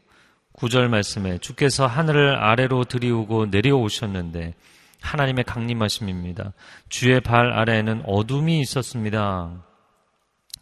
구절 0.53 0.89
말씀에 0.89 1.39
주께서 1.39 1.87
하늘을 1.87 2.37
아래로 2.37 2.85
들이우고 2.85 3.47
내려오셨는데 3.47 4.55
하나님의 5.01 5.45
강림하심입니다. 5.45 6.53
주의 6.89 7.20
발 7.20 7.53
아래에는 7.53 8.03
어둠이 8.07 8.61
있었습니다. 8.61 9.64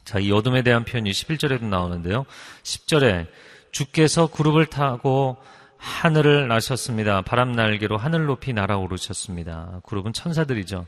자, 0.04 0.18
이 0.18 0.30
어둠에 0.32 0.62
대한 0.62 0.84
표현이 0.84 1.10
11절에도 1.10 1.64
나오는데요. 1.64 2.26
10절에 2.62 3.26
주께서 3.74 4.28
그룹을 4.28 4.66
타고 4.66 5.36
하늘을 5.76 6.46
나셨습니다. 6.46 7.22
바람 7.22 7.52
날개로 7.52 7.98
하늘 7.98 8.24
높이 8.26 8.52
날아오르셨습니다. 8.52 9.80
그룹은 9.84 10.12
천사들이죠. 10.12 10.86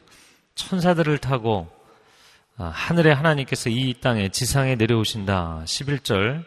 천사들을 0.54 1.18
타고 1.18 1.68
아, 2.56 2.66
하늘의 2.72 3.14
하나님께서 3.14 3.70
이 3.70 3.94
땅에 4.00 4.28
지상에 4.30 4.76
내려오신다. 4.76 5.64
11절 5.66 6.44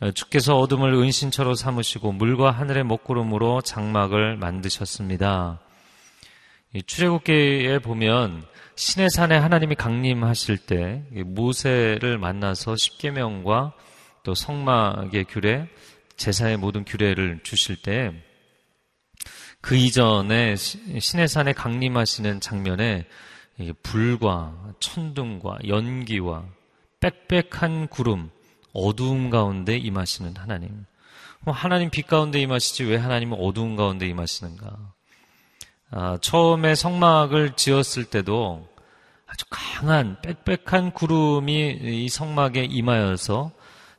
어, 0.00 0.10
주께서 0.10 0.58
어둠을 0.58 0.92
은신처로 0.92 1.54
삼으시고 1.54 2.12
물과 2.12 2.50
하늘의 2.50 2.84
먹구름으로 2.84 3.62
장막을 3.62 4.36
만드셨습니다. 4.36 5.60
출애굽기에 6.86 7.78
보면 7.78 8.44
신의 8.74 9.10
산에 9.10 9.38
하나님이 9.38 9.76
강림하실 9.76 10.58
때 10.58 11.04
모세를 11.24 12.18
만나서 12.18 12.74
십계명과 12.76 13.72
또 14.26 14.34
성막의 14.34 15.24
규례, 15.24 15.68
제사의 16.16 16.58
모든 16.58 16.84
규례를 16.84 17.40
주실 17.42 17.76
때 17.76 18.12
그 19.66 19.74
이전에 19.74 20.54
신의 20.54 21.26
산에 21.26 21.52
강림하시는 21.52 22.38
장면에 22.40 23.04
불과 23.82 24.54
천둥과 24.78 25.58
연기와 25.66 26.44
빽빽한 27.00 27.88
구름, 27.88 28.30
어두움 28.72 29.28
가운데 29.28 29.76
임하시는 29.76 30.36
하나님. 30.36 30.86
하나님 31.44 31.90
빛 31.90 32.06
가운데 32.06 32.40
임하시지 32.40 32.84
왜 32.84 32.96
하나님은 32.96 33.38
어두움 33.40 33.74
가운데 33.74 34.06
임하시는가? 34.06 34.76
아, 35.90 36.18
처음에 36.20 36.76
성막을 36.76 37.56
지었을 37.56 38.04
때도 38.04 38.68
아주 39.26 39.46
강한 39.50 40.16
빽빽한 40.22 40.92
구름이 40.92 41.80
이 41.82 42.08
성막에 42.08 42.64
임하여서 42.64 43.50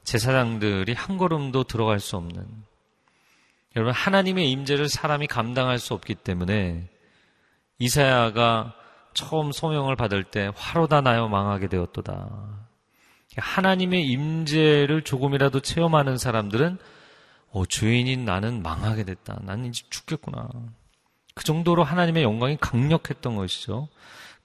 제사장들이 0.08 0.94
한 0.94 1.18
걸음도 1.18 1.66
들어갈 1.66 2.00
수 2.00 2.16
없는 2.16 2.48
여러분 3.76 3.94
하나님의 3.94 4.50
임재를 4.50 4.88
사람이 4.88 5.28
감당할 5.28 5.80
수 5.80 5.94
없기 5.94 6.16
때문에 6.16 6.88
이사야가 7.80 8.74
처음 9.14 9.52
소명을 9.52 9.98
받을 9.98 10.24
때 10.24 10.50
화로다 10.56 11.02
나여 11.02 11.28
망하게 11.28 11.68
되었도다. 11.68 12.30
하나님의 13.36 14.06
임재를 14.06 15.02
조금이라도 15.02 15.60
체험하는 15.60 16.18
사람들은 16.18 16.78
어, 17.52 17.66
죄인인 17.66 18.24
나는 18.24 18.64
망하게 18.64 19.04
됐다. 19.04 19.40
나는 19.42 19.66
이제 19.66 19.84
죽겠구나. 19.90 20.48
그 21.36 21.44
정도로 21.44 21.84
하나님의 21.84 22.24
영광이 22.24 22.58
강력했던 22.62 23.36
것이죠. 23.36 23.90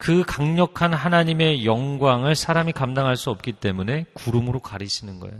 그 0.02 0.24
강력한 0.26 0.92
하나님의 0.92 1.64
영광을 1.64 2.34
사람이 2.34 2.72
감당할 2.72 3.16
수 3.16 3.30
없기 3.30 3.52
때문에 3.52 4.06
구름으로 4.14 4.58
가리시는 4.58 5.20
거예요. 5.20 5.36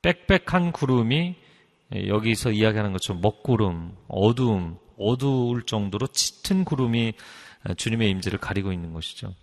빽빽한 0.00 0.72
구름이 0.72 1.36
여기서 2.06 2.52
이야기하는 2.52 2.92
것처럼 2.92 3.20
먹구름, 3.20 3.94
어두움, 4.08 4.78
어두울 4.96 5.64
정도로 5.66 6.06
짙은 6.06 6.64
구름이 6.64 7.12
주님의 7.76 8.08
임재를 8.08 8.38
가리고 8.38 8.72
있는 8.72 8.94
것이죠. 8.94 9.34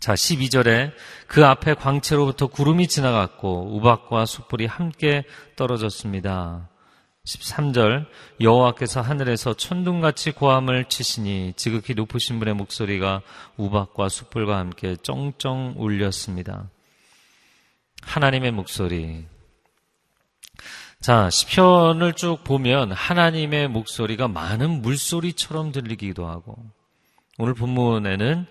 자, 0.00 0.14
12절에 0.14 0.90
그 1.28 1.46
앞에 1.46 1.74
광채로부터 1.74 2.48
구름이 2.48 2.88
지나갔고 2.88 3.76
우박과 3.76 4.26
숯불이 4.26 4.66
함께 4.66 5.22
떨어졌습니다. 5.54 6.69
13절 7.30 8.06
여호와께서 8.40 9.00
하늘에서 9.00 9.54
천둥같이 9.54 10.32
고함을 10.32 10.86
치시니 10.86 11.52
지극히 11.56 11.94
높으신 11.94 12.38
분의 12.38 12.54
목소리가 12.54 13.22
우박과 13.56 14.08
숯불과 14.08 14.58
함께 14.58 14.96
쩡쩡 15.02 15.74
울렸습니다. 15.76 16.70
하나님의 18.02 18.50
목소리. 18.50 19.26
자, 21.00 21.30
시편을 21.30 22.14
쭉 22.14 22.42
보면 22.44 22.92
하나님의 22.92 23.68
목소리가 23.68 24.28
많은 24.28 24.82
물소리처럼 24.82 25.72
들리기도 25.72 26.26
하고 26.26 26.56
오늘 27.38 27.54
본문에는 27.54 28.46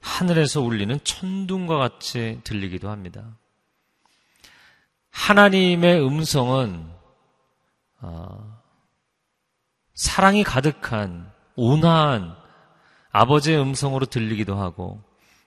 하늘에서 0.00 0.60
울리는 0.60 0.98
천둥과 1.02 1.76
같이 1.76 2.40
들리기도 2.44 2.88
합니다. 2.88 3.36
하나님의 5.10 6.00
음성은 6.04 6.91
어, 8.02 8.60
사랑이 9.94 10.44
가득한 10.44 11.30
온화한 11.56 12.34
아버지의 13.10 13.60
음성으로 13.60 14.06
들리기도 14.06 14.56
하고 14.56 15.02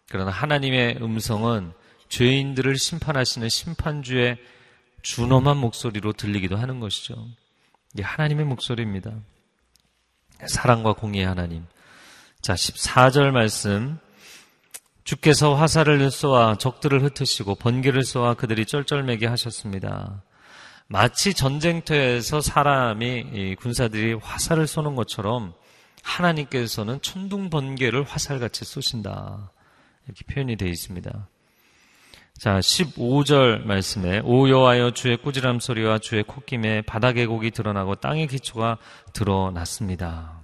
그러나 0.10 0.32
하나님의 0.32 1.00
음성은 1.02 1.74
죄인들을 2.10 2.78
심판하시는 2.78 3.50
심판주의 3.50 4.38
준엄한 5.02 5.58
목소리로 5.58 6.14
들리기도 6.14 6.58
하는 6.58 6.80
것이죠. 6.80 7.28
이게 7.94 8.04
하나님의 8.04 8.46
목소리입니다. 8.46 9.12
사랑과 10.48 10.94
공의의 10.94 11.26
하나님. 11.26 11.66
자, 12.42 12.54
14절 12.54 13.32
말씀. 13.32 14.00
주께서 15.04 15.54
화살을 15.54 16.10
쏘아 16.10 16.58
적들을 16.58 17.04
흩으시고 17.04 17.56
번개를 17.56 18.04
쏘아 18.04 18.34
그들이 18.34 18.66
쩔쩔매게 18.66 19.28
하셨습니다. 19.28 20.24
마치 20.88 21.34
전쟁터에서 21.34 22.42
사람이 22.42 23.56
군사들이 23.56 24.14
화살을 24.14 24.68
쏘는 24.68 24.96
것처럼 24.96 25.54
하나님께서는 26.04 27.02
천둥 27.02 27.50
번개를 27.50 28.04
화살같이 28.04 28.64
쏘신다. 28.66 29.52
이렇게 30.06 30.24
표현이 30.26 30.56
되어 30.58 30.70
있습니다. 30.70 31.28
자, 32.38 32.60
15절 32.60 33.66
말씀에 33.66 34.22
오 34.24 34.48
여호와여 34.50 34.92
주의 34.92 35.18
꾸지람 35.18 35.60
소리와 35.60 35.98
주의 35.98 36.22
콧김에 36.22 36.82
바닥의 36.82 37.26
곡이 37.26 37.52
드러나고 37.52 37.96
땅의 37.96 38.28
기초가 38.28 38.78
드러났습니다. 39.14 40.42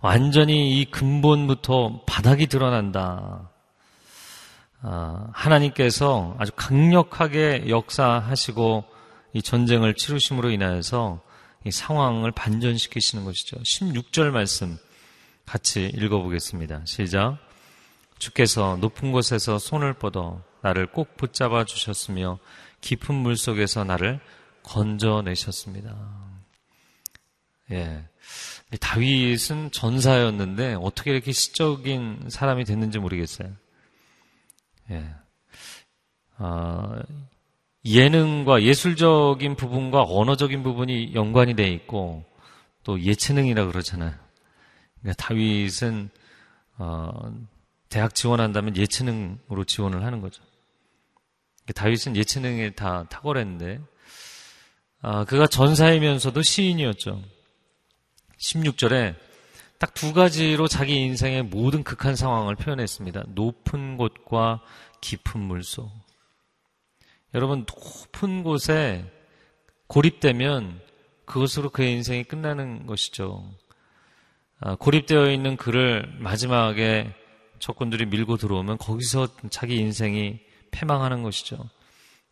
완전히 0.00 0.80
이 0.80 0.84
근본부터 0.84 2.02
바닥이 2.06 2.48
드러난다. 2.48 3.50
아, 4.86 5.28
하나님께서 5.32 6.36
아주 6.38 6.52
강력하게 6.54 7.70
역사하시고 7.70 8.84
이 9.32 9.40
전쟁을 9.40 9.94
치르심으로 9.94 10.50
인하여서 10.50 11.22
이 11.64 11.70
상황을 11.70 12.32
반전시키시는 12.32 13.24
것이죠. 13.24 13.56
16절 13.56 14.30
말씀 14.30 14.76
같이 15.46 15.90
읽어보겠습니다. 15.94 16.82
시작. 16.84 17.38
주께서 18.18 18.76
높은 18.76 19.10
곳에서 19.10 19.58
손을 19.58 19.94
뻗어 19.94 20.42
나를 20.60 20.86
꼭 20.92 21.16
붙잡아 21.16 21.64
주셨으며 21.64 22.38
깊은 22.82 23.14
물 23.14 23.38
속에서 23.38 23.84
나를 23.84 24.20
건져내셨습니다. 24.62 25.96
예. 27.72 28.04
다윗은 28.80 29.70
전사였는데 29.70 30.74
어떻게 30.74 31.12
이렇게 31.12 31.32
시적인 31.32 32.26
사람이 32.28 32.64
됐는지 32.64 32.98
모르겠어요. 32.98 33.63
예. 34.90 35.04
어, 36.38 37.00
예능과 37.84 38.62
예술적인 38.62 39.56
부분과 39.56 40.02
언어적인 40.02 40.62
부분이 40.62 41.14
연관이 41.14 41.54
돼 41.54 41.68
있고 41.68 42.24
또 42.82 43.00
예체능이라 43.00 43.66
그러잖아요. 43.66 44.14
그러니까 45.00 45.22
다윗은 45.22 46.10
어, 46.78 47.10
대학 47.88 48.14
지원한다면 48.14 48.76
예체능으로 48.76 49.64
지원을 49.64 50.04
하는 50.04 50.20
거죠. 50.20 50.42
그러니까 51.62 51.82
다윗은 51.82 52.16
예체능에 52.16 52.70
다 52.70 53.06
탁월했는데 53.08 53.80
아, 55.00 55.24
그가 55.24 55.46
전사이면서도 55.46 56.42
시인이었죠. 56.42 57.22
16절에 58.38 59.14
딱 59.84 59.92
두 59.92 60.14
가지로 60.14 60.66
자기 60.66 60.96
인생의 61.02 61.42
모든 61.42 61.84
극한 61.84 62.16
상황을 62.16 62.56
표현했습니다. 62.56 63.24
높은 63.34 63.98
곳과 63.98 64.62
깊은 65.02 65.38
물속. 65.38 65.90
여러분, 67.34 67.66
높은 67.68 68.42
곳에 68.42 69.04
고립되면 69.88 70.80
그것으로 71.26 71.68
그의 71.68 71.92
인생이 71.92 72.24
끝나는 72.24 72.86
것이죠. 72.86 73.44
아, 74.58 74.74
고립되어 74.76 75.30
있는 75.30 75.58
그를 75.58 76.10
마지막에 76.18 77.12
적군들이 77.58 78.06
밀고 78.06 78.38
들어오면 78.38 78.78
거기서 78.78 79.28
자기 79.50 79.76
인생이 79.76 80.40
패망하는 80.70 81.22
것이죠. 81.22 81.58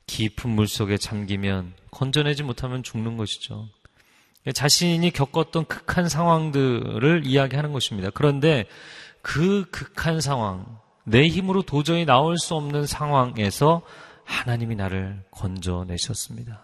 깊은 0.07 0.49
물 0.49 0.67
속에 0.67 0.97
잠기면 0.97 1.75
건져내지 1.91 2.45
못하면 2.45 2.83
죽는 2.83 3.19
것이죠. 3.19 3.69
자신이 4.51 5.11
겪었던 5.13 5.67
극한 5.67 6.09
상황들을 6.09 7.23
이야기하는 7.25 7.73
것입니다. 7.73 8.11
그런데 8.11 8.65
그 9.21 9.65
극한 9.71 10.21
상황, 10.21 10.81
내 11.05 11.29
힘으로 11.29 11.63
도저히 11.63 12.05
나올 12.05 12.39
수 12.39 12.55
없는 12.55 12.87
상황에서 12.87 13.83
하나님이 14.25 14.75
나를 14.75 15.23
건져내셨습니다. 15.31 16.63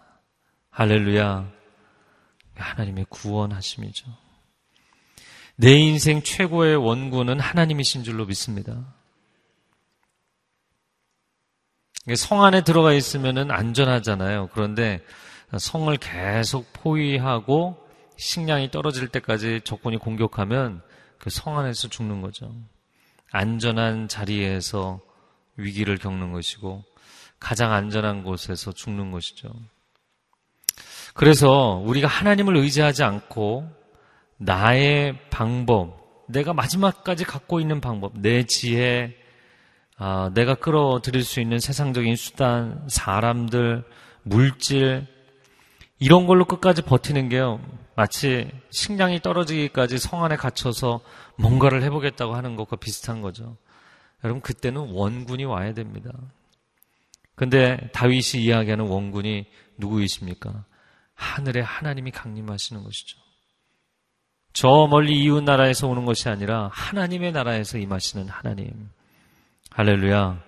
할렐루야. 0.70 1.50
하나님의 2.54 3.06
구원하심이죠. 3.08 4.06
내 5.56 5.72
인생 5.72 6.22
최고의 6.22 6.76
원군은 6.76 7.40
하나님이신 7.40 8.04
줄로 8.04 8.26
믿습니다. 8.26 8.94
성 12.16 12.44
안에 12.44 12.62
들어가 12.62 12.92
있으면 12.92 13.50
안전하잖아요. 13.50 14.48
그런데 14.52 15.04
성을 15.56 15.96
계속 15.96 16.72
포위하고 16.72 17.76
식량이 18.16 18.70
떨어질 18.70 19.08
때까지 19.08 19.62
적군이 19.64 19.96
공격하면 19.96 20.82
그 21.18 21.30
성 21.30 21.58
안에서 21.58 21.88
죽는 21.88 22.20
거죠. 22.20 22.54
안전한 23.30 24.08
자리에서 24.08 25.00
위기를 25.56 25.98
겪는 25.98 26.32
것이고 26.32 26.84
가장 27.40 27.72
안전한 27.72 28.24
곳에서 28.24 28.72
죽는 28.72 29.10
것이죠. 29.10 29.50
그래서 31.14 31.82
우리가 31.84 32.06
하나님을 32.08 32.56
의지하지 32.56 33.02
않고 33.02 33.68
나의 34.36 35.18
방법, 35.30 36.24
내가 36.28 36.52
마지막까지 36.54 37.24
갖고 37.24 37.60
있는 37.60 37.80
방법, 37.80 38.18
내 38.18 38.44
지혜, 38.44 39.16
아, 39.96 40.30
내가 40.34 40.54
끌어들일 40.54 41.24
수 41.24 41.40
있는 41.40 41.58
세상적인 41.58 42.14
수단, 42.14 42.84
사람들, 42.88 43.84
물질, 44.22 45.06
이런 45.98 46.26
걸로 46.26 46.44
끝까지 46.44 46.82
버티는 46.82 47.28
게요. 47.28 47.60
마치 47.96 48.50
식량이 48.70 49.20
떨어지기까지 49.20 49.98
성 49.98 50.24
안에 50.24 50.36
갇혀서 50.36 51.00
뭔가를 51.36 51.82
해보겠다고 51.82 52.34
하는 52.34 52.54
것과 52.56 52.76
비슷한 52.76 53.20
거죠. 53.20 53.56
여러분, 54.22 54.40
그때는 54.40 54.92
원군이 54.92 55.44
와야 55.44 55.74
됩니다. 55.74 56.10
근데 57.34 57.90
다윗이 57.92 58.42
이야기하는 58.44 58.86
원군이 58.86 59.46
누구이십니까? 59.78 60.64
하늘에 61.14 61.60
하나님이 61.60 62.10
강림하시는 62.10 62.82
것이죠. 62.82 63.18
저 64.52 64.88
멀리 64.88 65.22
이웃 65.22 65.42
나라에서 65.42 65.86
오는 65.86 66.04
것이 66.04 66.28
아니라 66.28 66.70
하나님의 66.72 67.32
나라에서 67.32 67.78
임하시는 67.78 68.28
하나님. 68.28 68.90
할렐루야. 69.70 70.42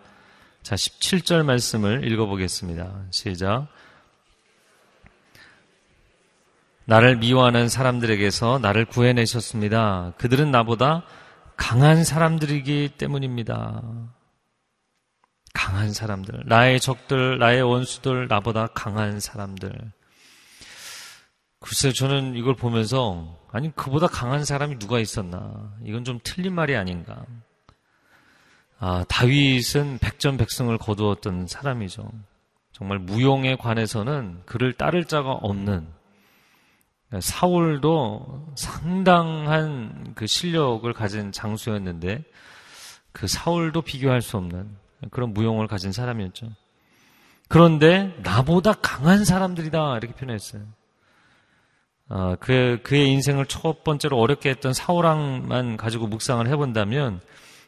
자, 0.63 0.75
17절 0.75 1.45
말씀을 1.45 2.11
읽어보겠습니다. 2.11 3.07
시작. 3.11 3.69
나를 6.91 7.19
미워하는 7.19 7.69
사람들에게서 7.69 8.59
나를 8.61 8.85
구해내셨습니다. 8.85 10.13
그들은 10.19 10.51
나보다 10.51 11.05
강한 11.57 12.03
사람들이기 12.03 12.95
때문입니다. 12.99 13.81
강한 15.55 15.93
사람들. 15.93 16.43
나의 16.47 16.81
적들, 16.81 17.39
나의 17.39 17.63
원수들, 17.63 18.27
나보다 18.27 18.67
강한 18.75 19.21
사람들. 19.21 19.73
글쎄, 21.61 21.93
저는 21.93 22.35
이걸 22.35 22.57
보면서, 22.57 23.39
아니, 23.53 23.73
그보다 23.77 24.09
강한 24.09 24.45
사람이 24.45 24.81
누가 24.81 24.99
있었나. 24.99 25.73
이건 25.85 26.03
좀 26.03 26.19
틀린 26.25 26.53
말이 26.57 26.75
아닌가. 26.75 27.25
아, 28.81 29.05
다윗은 29.09 29.99
백전백승을 29.99 30.79
거두었던 30.79 31.47
사람이죠. 31.47 32.11
정말 32.73 32.99
무용에 32.99 33.55
관해서는 33.55 34.43
그를 34.45 34.73
따를 34.73 35.05
자가 35.05 35.31
없는 35.31 36.00
사울도 37.19 38.53
상당한 38.55 40.13
그 40.15 40.27
실력을 40.27 40.91
가진 40.93 41.33
장수였는데 41.33 42.23
그 43.13 43.27
사울도 43.27 43.83
비교할 43.83 44.23
수 44.23 44.37
없는 44.37 44.77
그런 45.11 45.35
무용을 45.35 45.67
가진 45.67 45.91
사람이었죠. 45.91 46.49
그런데 47.49 48.15
나보다 48.23 48.75
강한 48.75 49.25
사람들이다 49.25 49.99
이렇게 49.99 50.15
표현했어요. 50.15 50.63
어, 52.11 52.37
그, 52.39 52.81
그의 52.83 53.11
인생을 53.11 53.47
첫 53.47 53.83
번째로 53.83 54.19
어렵게 54.19 54.51
했던 54.51 54.73
사울왕만 54.73 55.77
가지고 55.77 56.07
묵상을 56.07 56.47
해본다면 56.47 57.21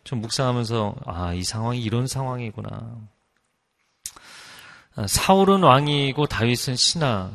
좀 0.04 0.20
묵상하면서 0.20 0.96
아, 1.06 1.32
이 1.32 1.44
상황이 1.44 1.80
이런 1.80 2.06
상황이구나. 2.06 2.98
아, 4.96 5.06
사울은 5.06 5.62
왕이고 5.62 6.26
다윗은 6.26 6.76
신하였죠. 6.76 7.32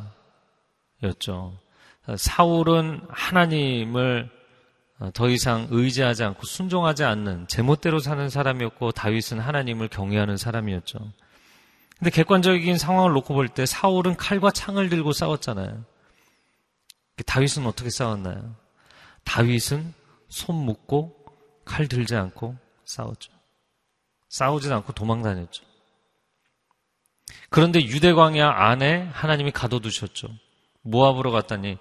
아, 2.08 2.16
사울은 2.16 3.02
하나님을 3.10 4.30
더 5.12 5.28
이상 5.28 5.68
의지하지 5.70 6.24
않고 6.24 6.44
순종하지 6.44 7.04
않는 7.04 7.46
제멋대로 7.46 8.00
사는 8.00 8.28
사람이었고 8.28 8.90
다윗은 8.92 9.38
하나님을 9.38 9.88
경외하는 9.88 10.36
사람이었죠. 10.36 10.98
근데 11.98 12.10
객관적인 12.10 12.78
상황을 12.78 13.12
놓고 13.12 13.34
볼 13.34 13.48
때 13.48 13.66
사울은 13.66 14.16
칼과 14.16 14.50
창을 14.50 14.88
들고 14.88 15.12
싸웠잖아요. 15.12 15.84
다윗은 17.26 17.66
어떻게 17.66 17.90
싸웠나요? 17.90 18.56
다윗은 19.24 19.92
손 20.28 20.56
묶고 20.56 21.14
칼 21.64 21.86
들지 21.88 22.16
않고 22.16 22.56
싸웠죠. 22.84 23.30
싸우진 24.28 24.72
않고 24.72 24.92
도망 24.94 25.22
다녔죠. 25.22 25.64
그런데 27.50 27.80
유대광야 27.80 28.48
안에 28.48 29.08
하나님이 29.12 29.50
가둬두셨죠. 29.52 30.28
모압으로 30.82 31.30
갔다니 31.32 31.78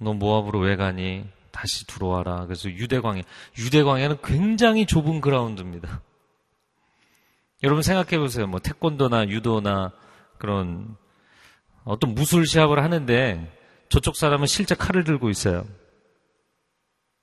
너 0.00 0.14
모압으로 0.14 0.60
왜 0.60 0.76
가니? 0.76 1.24
다시 1.50 1.86
들어와라. 1.86 2.46
그래서 2.46 2.70
유대광야. 2.70 3.22
유대광야는 3.58 4.18
굉장히 4.24 4.86
좁은 4.86 5.20
그라운드입니다. 5.20 6.00
여러분 7.62 7.82
생각해 7.82 8.18
보세요. 8.18 8.46
뭐 8.46 8.60
태권도나 8.60 9.28
유도나 9.28 9.92
그런 10.38 10.96
어떤 11.84 12.14
무술 12.14 12.46
시합을 12.46 12.82
하는데 12.82 13.52
저쪽 13.90 14.16
사람은 14.16 14.46
실제 14.46 14.74
칼을 14.74 15.04
들고 15.04 15.28
있어요. 15.28 15.66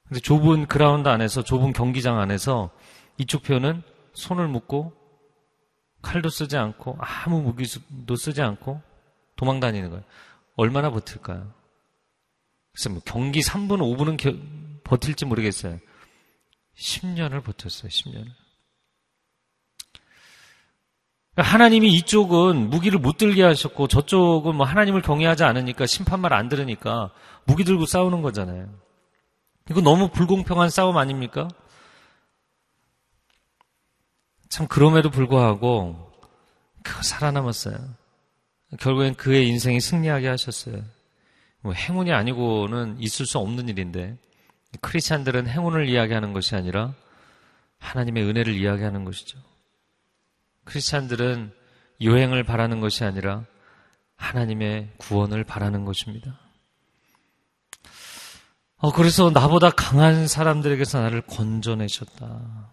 근데 0.07 0.19
좁은 0.19 0.67
그라운드 0.67 1.09
안에서 1.09 1.43
좁은 1.43 1.73
경기장 1.73 2.19
안에서 2.19 2.69
이쪽 3.17 3.41
편은 3.41 3.81
손을 4.13 4.47
묶고 4.47 4.93
칼도 6.03 6.29
쓰지 6.29 6.57
않고 6.57 6.97
아무 6.99 7.41
무기도 7.41 8.15
쓰지 8.15 8.41
않고 8.41 8.81
도망 9.35 9.59
다니는 9.59 9.89
거예요. 9.89 10.03
얼마나 10.55 10.91
버틸까요? 10.91 11.56
그래서 12.77 12.91
뭐 12.91 13.01
경기 13.03 13.39
3분, 13.39 13.79
5분은 13.79 14.17
겨, 14.17 14.35
버틸지 14.83 15.25
모르겠어요. 15.25 15.79
10년을 16.75 17.43
버텼어요, 17.43 17.89
10년을. 17.89 18.27
하나님이 21.37 21.91
이쪽은 21.95 22.69
무기를 22.69 22.99
못 22.99 23.17
들게 23.17 23.41
하셨고 23.41 23.87
저쪽은 23.87 24.55
뭐 24.55 24.65
하나님을 24.65 25.01
경외하지 25.01 25.43
않으니까 25.43 25.87
심판말 25.87 26.33
안 26.33 26.49
들으니까 26.49 27.11
무기 27.45 27.63
들고 27.63 27.87
싸우는 27.87 28.21
거잖아요. 28.21 28.69
이거 29.71 29.81
너무 29.81 30.09
불공평한 30.09 30.69
싸움 30.69 30.97
아닙니까? 30.97 31.47
참 34.49 34.67
그럼에도 34.67 35.09
불구하고 35.09 36.11
그 36.83 37.03
살아남았어요. 37.03 37.77
결국엔 38.79 39.15
그의 39.15 39.47
인생이 39.47 39.79
승리하게 39.81 40.27
하셨어요. 40.27 40.83
뭐 41.61 41.73
행운이 41.73 42.11
아니고는 42.11 42.97
있을 42.99 43.25
수 43.25 43.39
없는 43.39 43.69
일인데 43.69 44.17
크리스찬들은 44.81 45.47
행운을 45.47 45.89
이야기하는 45.89 46.33
것이 46.33 46.55
아니라 46.55 46.93
하나님의 47.79 48.23
은혜를 48.23 48.53
이야기하는 48.55 49.03
것이죠. 49.05 49.39
크리스찬들은 50.65 51.51
여행을 52.01 52.43
바라는 52.43 52.79
것이 52.79 53.03
아니라 53.03 53.45
하나님의 54.15 54.89
구원을 54.97 55.43
바라는 55.43 55.85
것입니다. 55.85 56.39
어, 58.77 58.91
그래서 58.91 59.31
나보다 59.31 59.71
강한 59.71 60.27
사람들에게서 60.27 61.01
나를 61.01 61.21
건져내셨다. 61.21 62.71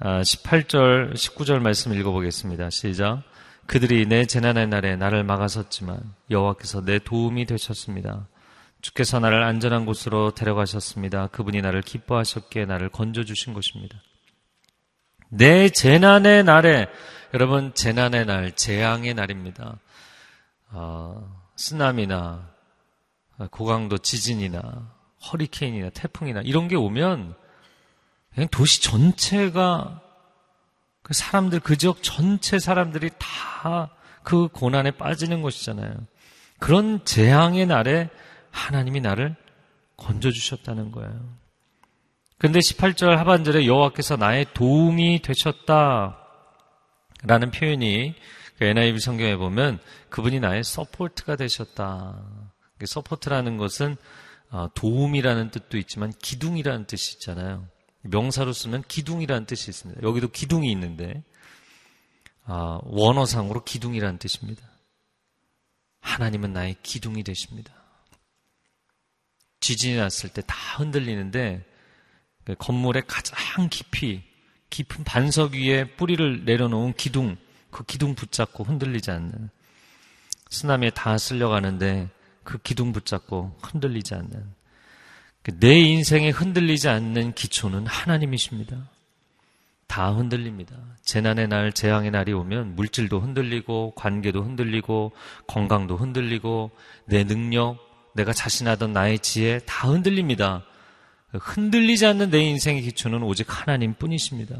아, 0.00 0.20
18절, 0.20 1.14
19절 1.14 1.60
말씀 1.60 1.94
읽어보겠습니다. 1.94 2.70
시작. 2.70 3.22
그들이 3.66 4.06
내 4.06 4.26
재난의 4.26 4.68
날에 4.68 4.96
나를 4.96 5.24
막아섰지만 5.24 6.14
여호와께서 6.30 6.84
내 6.84 6.98
도움이 6.98 7.46
되셨습니다. 7.46 8.28
주께서 8.80 9.18
나를 9.18 9.42
안전한 9.42 9.86
곳으로 9.86 10.32
데려가셨습니다. 10.32 11.28
그분이 11.28 11.62
나를 11.62 11.80
기뻐하셨기에 11.80 12.66
나를 12.66 12.90
건져주신 12.90 13.54
것입니다. 13.54 13.96
내 15.30 15.70
재난의 15.70 16.44
날에 16.44 16.88
여러분 17.32 17.72
재난의 17.74 18.26
날, 18.26 18.52
재앙의 18.52 19.14
날입니다. 19.14 19.78
어, 20.70 21.44
쓰나미나 21.56 22.50
고강도 23.50 23.98
지진이나 23.98 24.92
허리케인이나 25.32 25.90
태풍이나 25.90 26.42
이런 26.42 26.68
게 26.68 26.76
오면 26.76 27.34
그냥 28.34 28.48
도시 28.50 28.82
전체가 28.82 30.03
그 31.04 31.14
사람들, 31.14 31.60
그 31.60 31.76
지역 31.76 32.02
전체 32.02 32.58
사람들이 32.58 33.10
다 33.20 33.94
그 34.24 34.48
고난에 34.48 34.90
빠지는 34.90 35.42
것이잖아요. 35.42 35.94
그런 36.58 37.04
재앙의 37.04 37.66
날에 37.66 38.08
하나님이 38.50 39.00
나를 39.00 39.36
건져주셨다는 39.96 40.90
거예요. 40.90 41.36
근데 42.38 42.58
18절 42.58 43.16
하반절에 43.16 43.66
여호와께서 43.66 44.16
나의 44.16 44.46
도움이 44.54 45.22
되셨다. 45.22 46.18
라는 47.22 47.50
표현이 47.50 48.14
그 48.58 48.64
NIV 48.64 48.98
성경에 48.98 49.36
보면 49.36 49.78
그분이 50.08 50.40
나의 50.40 50.64
support가 50.64 51.36
되셨다. 51.36 52.22
support라는 52.84 53.56
것은 53.56 53.96
어, 54.50 54.68
도움이라는 54.74 55.50
뜻도 55.50 55.78
있지만 55.78 56.12
기둥이라는 56.20 56.86
뜻이 56.86 57.14
있잖아요. 57.14 57.66
명사로 58.04 58.52
쓰면 58.52 58.84
기둥이라는 58.88 59.46
뜻이 59.46 59.70
있습니다. 59.70 60.02
여기도 60.02 60.28
기둥이 60.28 60.70
있는데 60.72 61.22
아, 62.44 62.78
원어상으로 62.84 63.64
기둥이라는 63.64 64.18
뜻입니다. 64.18 64.62
하나님은 66.00 66.52
나의 66.52 66.76
기둥이 66.82 67.22
되십니다. 67.24 67.72
지진이 69.60 69.96
났을 69.96 70.28
때 70.28 70.42
다 70.42 70.54
흔들리는데 70.78 71.64
그 72.44 72.54
건물의 72.58 73.04
가장 73.06 73.68
깊이 73.70 74.22
깊은 74.70 75.04
반석 75.04 75.54
위에 75.54 75.96
뿌리를 75.96 76.44
내려놓은 76.44 76.92
기둥 76.94 77.36
그 77.70 77.84
기둥 77.84 78.14
붙잡고 78.14 78.64
흔들리지 78.64 79.10
않는 79.10 79.50
쓰나미에 80.50 80.90
다 80.90 81.16
쓸려가는데 81.16 82.10
그 82.42 82.58
기둥 82.58 82.92
붙잡고 82.92 83.58
흔들리지 83.62 84.14
않는 84.14 84.30
그 84.30 84.63
내 85.52 85.78
인생에 85.78 86.30
흔들리지 86.30 86.88
않는 86.88 87.34
기초는 87.34 87.86
하나님이십니다. 87.86 88.88
다 89.86 90.10
흔들립니다. 90.10 90.76
재난의 91.02 91.48
날, 91.48 91.72
재앙의 91.72 92.10
날이 92.10 92.32
오면 92.32 92.74
물질도 92.76 93.20
흔들리고, 93.20 93.92
관계도 93.94 94.42
흔들리고, 94.42 95.12
건강도 95.46 95.96
흔들리고, 95.96 96.70
내 97.04 97.24
능력, 97.24 97.78
내가 98.14 98.32
자신하던 98.32 98.92
나의 98.92 99.18
지혜 99.18 99.58
다 99.66 99.88
흔들립니다. 99.88 100.64
흔들리지 101.32 102.06
않는 102.06 102.30
내 102.30 102.40
인생의 102.40 102.82
기초는 102.82 103.22
오직 103.22 103.46
하나님 103.48 103.94
뿐이십니다. 103.94 104.56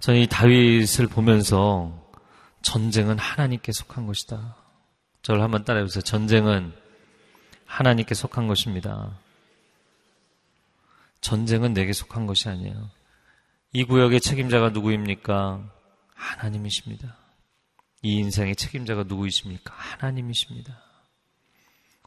저는 0.00 0.20
이 0.20 0.26
다윗을 0.26 1.08
보면서 1.08 2.10
전쟁은 2.62 3.18
하나님께 3.18 3.72
속한 3.72 4.06
것이다. 4.06 4.56
저를 5.22 5.42
한번 5.42 5.64
따라해보세요. 5.64 6.02
전쟁은 6.02 6.72
하나님께 7.72 8.14
속한 8.14 8.48
것입니다. 8.48 9.18
전쟁은 11.22 11.72
내게 11.72 11.94
속한 11.94 12.26
것이 12.26 12.50
아니에요. 12.50 12.90
이 13.72 13.84
구역의 13.84 14.20
책임자가 14.20 14.70
누구입니까? 14.70 15.72
하나님이십니다. 16.14 17.16
이 18.02 18.16
인생의 18.16 18.56
책임자가 18.56 19.04
누구이십니까? 19.04 19.72
하나님이십니다. 19.74 20.82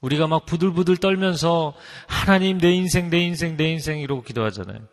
우리가 0.01 0.27
막 0.27 0.45
부들부들 0.45 0.97
떨면서 0.97 1.73
하나님 2.05 2.59
내 2.59 2.71
인생 2.71 3.09
내 3.09 3.21
인생 3.21 3.57
내 3.57 3.71
인생 3.71 3.97
이러고 3.97 4.21
기도하잖아요. 4.21 4.87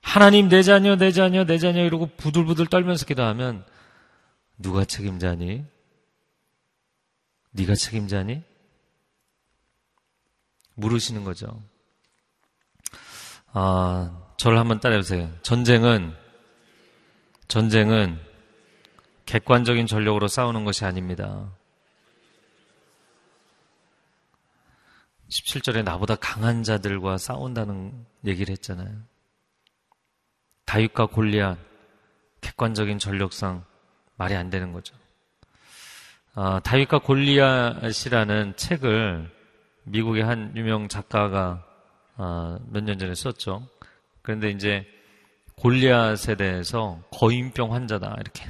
하나님 0.00 0.48
내 0.48 0.62
자녀 0.62 0.96
내 0.96 1.12
자녀 1.12 1.44
내 1.44 1.58
자녀 1.58 1.84
이러고 1.84 2.06
부들부들 2.16 2.68
떨면서 2.68 3.04
기도하면 3.04 3.66
누가 4.56 4.86
책임자니? 4.86 5.66
네가 7.50 7.74
책임자니? 7.74 8.47
물으시는 10.78 11.24
거죠. 11.24 11.62
아, 13.52 14.32
저를 14.36 14.58
한번 14.58 14.80
따라해보세요. 14.80 15.30
전쟁은 15.42 16.14
전쟁은 17.48 18.18
객관적인 19.26 19.86
전력으로 19.86 20.28
싸우는 20.28 20.64
것이 20.64 20.84
아닙니다. 20.84 21.50
17절에 25.28 25.82
나보다 25.82 26.14
강한 26.16 26.62
자들과 26.62 27.18
싸운다는 27.18 28.06
얘기를 28.24 28.52
했잖아요. 28.52 29.02
다윗과 30.64 31.06
골리앗 31.06 31.58
객관적인 32.40 32.98
전력상 32.98 33.64
말이 34.16 34.34
안 34.34 34.48
되는 34.50 34.72
거죠. 34.72 34.94
아, 36.34 36.60
다윗과 36.60 37.00
골리앗이라는 37.00 38.56
책을 38.56 39.37
미국의 39.90 40.24
한 40.24 40.56
유명 40.56 40.88
작가가 40.88 41.64
아, 42.16 42.58
몇년 42.70 42.98
전에 42.98 43.14
썼죠. 43.14 43.66
그런데 44.22 44.50
이제 44.50 44.86
골리앗에 45.56 46.36
대해서 46.36 47.00
거인병 47.10 47.72
환자다 47.72 48.16
이렇게 48.20 48.44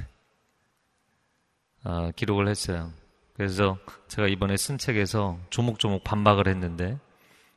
아, 1.83 2.11
기록을 2.15 2.47
했어요. 2.47 2.91
그래서 3.33 3.77
제가 4.07 4.27
이번에 4.27 4.57
쓴 4.57 4.77
책에서 4.77 5.39
조목조목 5.49 6.03
반박을 6.03 6.47
했는데 6.47 6.97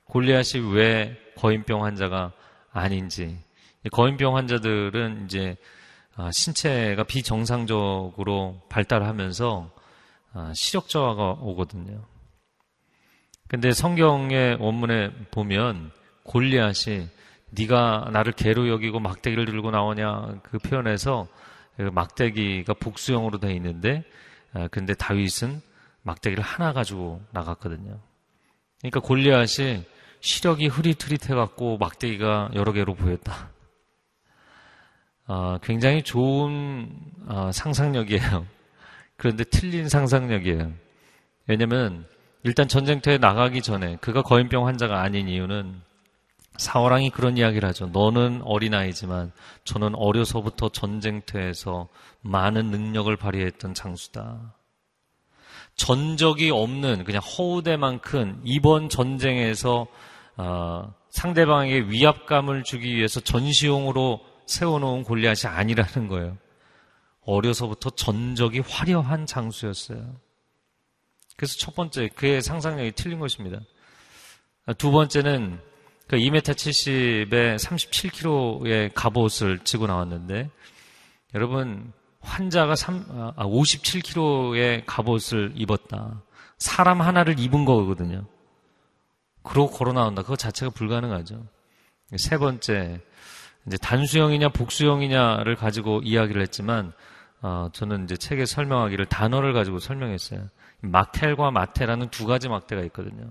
골리앗이 0.04 0.72
왜 0.74 1.18
거인병 1.36 1.84
환자가 1.84 2.32
아닌지 2.72 3.38
거인병 3.90 4.36
환자들은 4.36 5.24
이제 5.24 5.56
아, 6.14 6.30
신체가 6.30 7.04
비정상적으로 7.04 8.60
발달하면서 8.68 9.70
아, 10.34 10.52
시력 10.54 10.88
저하가 10.88 11.32
오거든요. 11.40 12.04
근데 13.52 13.70
성경의 13.70 14.56
원문에 14.60 15.10
보면 15.30 15.90
골리앗이 16.22 17.06
네가 17.50 18.08
나를 18.10 18.32
개로 18.32 18.70
여기고 18.70 18.98
막대기를 18.98 19.44
들고 19.44 19.70
나오냐 19.70 20.40
그 20.42 20.56
표현에서 20.56 21.28
그 21.76 21.82
막대기가 21.82 22.72
복수형으로 22.72 23.40
되어 23.40 23.50
있는데 23.50 24.04
아, 24.54 24.68
근데 24.68 24.94
다윗은 24.94 25.60
막대기를 26.00 26.42
하나 26.42 26.72
가지고 26.72 27.20
나갔거든요. 27.32 28.00
그러니까 28.80 29.00
골리앗이 29.00 29.84
시력이 30.20 30.68
흐릿흐릿해 30.68 31.34
갖고 31.34 31.76
막대기가 31.76 32.52
여러 32.54 32.72
개로 32.72 32.94
보였다. 32.94 33.50
어, 35.26 35.58
굉장히 35.62 36.02
좋은 36.02 36.88
어, 37.26 37.50
상상력이에요. 37.52 38.46
그런데 39.18 39.44
틀린 39.44 39.90
상상력이에요. 39.90 40.72
왜냐면 41.46 42.06
일단 42.44 42.68
전쟁터에 42.68 43.18
나가기 43.18 43.62
전에 43.62 43.96
그가 44.00 44.22
거인병 44.22 44.66
환자가 44.66 45.00
아닌 45.00 45.28
이유는 45.28 45.80
사월왕이 46.56 47.10
그런 47.10 47.38
이야기를 47.38 47.68
하죠. 47.70 47.86
너는 47.86 48.42
어린아이지만 48.44 49.32
저는 49.64 49.94
어려서부터 49.94 50.68
전쟁터에서 50.70 51.88
많은 52.20 52.70
능력을 52.70 53.14
발휘했던 53.16 53.74
장수다. 53.74 54.54
전적이 55.76 56.50
없는 56.50 57.04
그냥 57.04 57.22
허우대만큼 57.22 58.42
이번 58.44 58.88
전쟁에서 58.88 59.86
어, 60.36 60.94
상대방에게 61.10 61.88
위압감을 61.88 62.64
주기 62.64 62.94
위해서 62.96 63.20
전시용으로 63.20 64.20
세워놓은 64.46 65.04
골리앗이 65.04 65.52
아니라는 65.52 66.08
거예요. 66.08 66.36
어려서부터 67.24 67.90
전적이 67.90 68.60
화려한 68.60 69.26
장수였어요. 69.26 70.16
그래서 71.42 71.58
첫 71.58 71.74
번째 71.74 72.08
그의 72.14 72.40
상상력이 72.40 72.92
틀린 72.92 73.18
것입니다. 73.18 73.58
두 74.78 74.92
번째는 74.92 75.58
그 76.06 76.14
2m 76.14 76.40
70에 76.40 77.56
37kg의 77.56 78.92
갑옷을 78.94 79.58
지고 79.64 79.88
나왔는데 79.88 80.50
여러분 81.34 81.92
환자가 82.20 82.76
3, 82.76 83.34
아, 83.34 83.44
57kg의 83.44 84.84
갑옷을 84.86 85.54
입었다. 85.56 86.22
사람 86.58 87.00
하나를 87.00 87.40
입은 87.40 87.64
거거든요. 87.64 88.24
그러고 89.42 89.72
걸어 89.72 89.92
나온다. 89.92 90.22
그거 90.22 90.36
자체가 90.36 90.70
불가능하죠. 90.70 91.44
세 92.18 92.38
번째, 92.38 93.00
이제 93.66 93.76
단수형이냐 93.78 94.50
복수형이냐를 94.50 95.56
가지고 95.56 96.02
이야기를 96.04 96.40
했지만, 96.40 96.92
어, 97.40 97.68
저는 97.72 98.04
이제 98.04 98.16
책에 98.16 98.46
설명하기를 98.46 99.06
단어를 99.06 99.52
가지고 99.52 99.80
설명했어요. 99.80 100.48
막텔과 100.82 101.50
마테라는 101.50 102.10
두 102.10 102.26
가지 102.26 102.48
막대가 102.48 102.82
있거든요. 102.82 103.30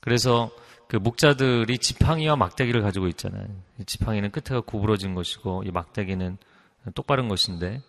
그래서 0.00 0.50
그 0.88 0.96
목자들이 0.96 1.78
지팡이와 1.78 2.36
막대기를 2.36 2.82
가지고 2.82 3.06
있잖아요. 3.08 3.46
지팡이는 3.86 4.30
끝에가 4.30 4.62
구부러진 4.62 5.14
것이고, 5.14 5.62
이 5.64 5.70
막대기는 5.70 6.38
똑바른 6.94 7.28
것인데 7.28 7.82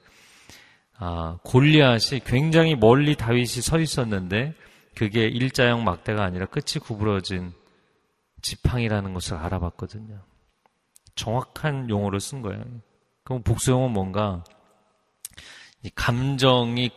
아, 0.98 1.40
골리앗이 1.44 2.20
굉장히 2.26 2.76
멀리 2.76 3.16
다윗이 3.16 3.48
서 3.48 3.80
있었는데 3.80 4.54
그게 4.94 5.26
일자형 5.26 5.84
막대가 5.84 6.24
아니라 6.24 6.46
끝이 6.46 6.80
구부러진 6.80 7.54
지팡이라는 8.42 9.14
것을 9.14 9.38
알아봤거든요. 9.38 10.22
정확한 11.16 11.90
용어를 11.90 12.20
쓴 12.20 12.42
거예요. 12.42 12.64
그럼 13.24 13.42
복수용은 13.42 13.92
뭔가 13.92 14.44
이 15.82 15.90
감정이 15.90 16.92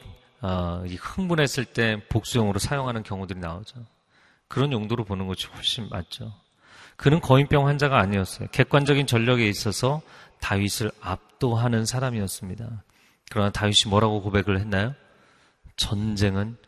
어, 0.45 0.85
흥분했을 0.87 1.65
때 1.65 2.03
복수용으로 2.11 2.59
사용하는 2.59 3.03
경우들이 3.03 3.41
나오죠. 3.41 3.87
그런 4.47 4.73
용도로 4.73 5.05
보는 5.05 5.27
것이 5.27 5.47
훨씬 5.47 5.89
맞죠. 5.89 6.35
그는 6.97 7.23
거인병 7.23 7.67
환자가 7.67 7.99
아니었어요. 7.99 8.49
객관적인 8.53 9.07
전력에 9.07 9.49
있어서 9.49 10.03
다윗을 10.43 10.93
압도하는 11.01 11.87
사람이었습니다. 11.87 12.85
그러나 13.31 13.51
다윗이 13.53 13.89
뭐라고 13.89 14.21
고백을 14.21 14.61
했나요? 14.61 14.95
전쟁은 15.77 16.59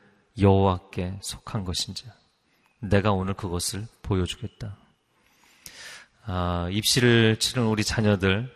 여호와께 0.41 1.19
속한 1.21 1.65
것인지 1.65 2.07
내가 2.81 3.13
오늘 3.13 3.35
그것을 3.35 3.87
보여주겠다. 4.01 4.75
아, 6.25 6.67
입시를 6.73 7.39
치른 7.39 7.67
우리 7.67 7.85
자녀들 7.85 8.51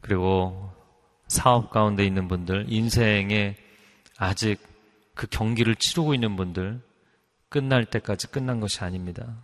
그리고 0.00 0.72
사업 1.28 1.70
가운데 1.70 2.04
있는 2.04 2.26
분들 2.26 2.66
인생에 2.68 3.69
아직 4.20 4.58
그 5.14 5.26
경기를 5.26 5.74
치르고 5.74 6.12
있는 6.12 6.36
분들 6.36 6.82
끝날 7.48 7.86
때까지 7.86 8.26
끝난 8.26 8.60
것이 8.60 8.84
아닙니다. 8.84 9.38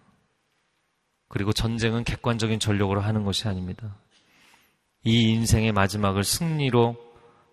그리고 1.28 1.54
전쟁은 1.54 2.04
객관적인 2.04 2.60
전력으로 2.60 3.00
하는 3.00 3.24
것이 3.24 3.48
아닙니다. 3.48 3.96
이 5.02 5.32
인생의 5.32 5.72
마지막을 5.72 6.24
승리로, 6.24 6.94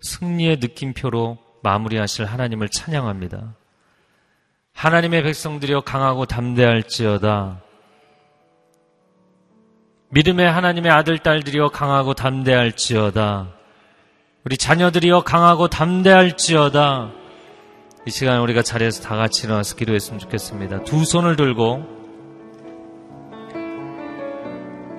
승리의 0.02 0.58
느낌표로 0.58 1.38
마무리하실 1.64 2.26
하나님을 2.26 2.68
찬양합니다. 2.68 3.56
하나님의 4.74 5.24
백성들이여 5.24 5.82
강하고 5.82 6.26
담대할지어다. 6.26 7.62
믿음의 10.10 10.52
하나님의 10.52 10.92
아들, 10.92 11.20
딸들이여 11.20 11.70
강하고 11.70 12.16
담대할지어다. 12.16 13.63
우리 14.46 14.58
자녀들이여 14.58 15.22
강하고 15.22 15.70
담대할지어다. 15.70 17.12
이 18.06 18.12
시간 18.12 18.42
우리가 18.42 18.62
자리에서 18.62 19.02
다 19.02 19.16
같이 19.16 19.46
일어나서 19.46 19.78
기도했으면 19.78 20.20
좋겠습니다. 20.20 20.84
두 20.84 21.06
손을 21.06 21.38
들고 21.38 21.82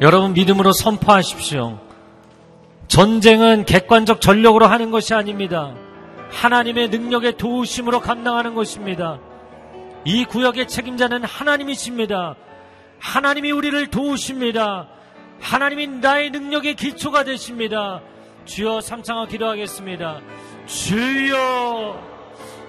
여러분 0.00 0.32
믿음으로 0.32 0.72
선포하십시오. 0.72 1.78
전쟁은 2.88 3.66
객관적 3.66 4.22
전력으로 4.22 4.64
하는 4.66 4.90
것이 4.90 5.12
아닙니다. 5.12 5.74
하나님의 6.30 6.88
능력의 6.88 7.36
도우심으로 7.36 8.00
감당하는 8.00 8.54
것입니다. 8.54 9.20
이 10.06 10.24
구역의 10.24 10.68
책임자는 10.68 11.22
하나님이십니다. 11.22 12.34
하나님이 12.98 13.52
우리를 13.52 13.88
도우십니다. 13.88 14.88
하나님이 15.40 15.86
나의 15.86 16.30
능력의 16.30 16.76
기초가 16.76 17.24
되십니다. 17.24 18.00
주여 18.44 18.80
삼창하 18.80 19.26
기도하겠습니다. 19.26 20.20
주여, 20.66 22.02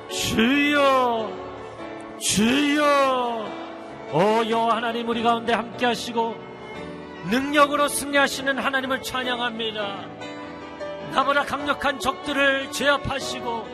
주여, 0.10 1.32
주여. 2.20 3.46
오 4.14 4.50
여호와 4.50 4.78
하나님 4.78 5.10
우리 5.10 5.22
가운데 5.22 5.54
함께 5.54 5.86
하시고 5.86 6.36
능력으로 7.30 7.88
승리하시는 7.88 8.58
하나님을 8.58 9.02
찬양합니다. 9.02 10.06
나보다 11.12 11.44
강력한 11.44 12.00
적들을 12.00 12.72
제압하시고 12.72 13.68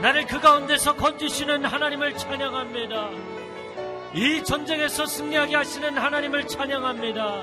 나를 0.00 0.26
그 0.26 0.40
가운데서 0.40 0.96
건지시는 0.96 1.64
하나님을 1.64 2.16
찬양합니다. 2.16 3.10
이 4.14 4.42
전쟁에서 4.42 5.06
승리하게 5.06 5.56
하시는 5.56 5.96
하나님을 5.98 6.46
찬양합니다. 6.46 7.42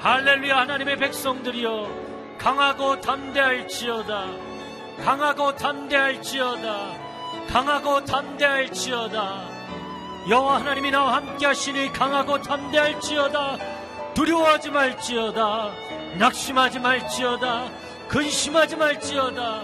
할렐루야 0.00 0.58
하나님의 0.58 0.96
백성들이여 0.96 2.15
강하고 2.38 3.00
담대할지어다. 3.00 4.26
강하고 5.04 5.54
담대할지어다. 5.56 7.06
강하고 7.50 8.04
담대할지어다. 8.04 9.48
여호와 10.28 10.60
하나님이 10.60 10.90
나와 10.90 11.14
함께 11.14 11.46
하시니 11.46 11.92
강하고 11.92 12.42
담대할지어다. 12.42 13.56
두려워하지 14.14 14.70
말지어다. 14.70 15.70
낙심하지 16.18 16.80
말지어다. 16.80 17.68
근심하지 18.08 18.76
말지어다. 18.76 19.62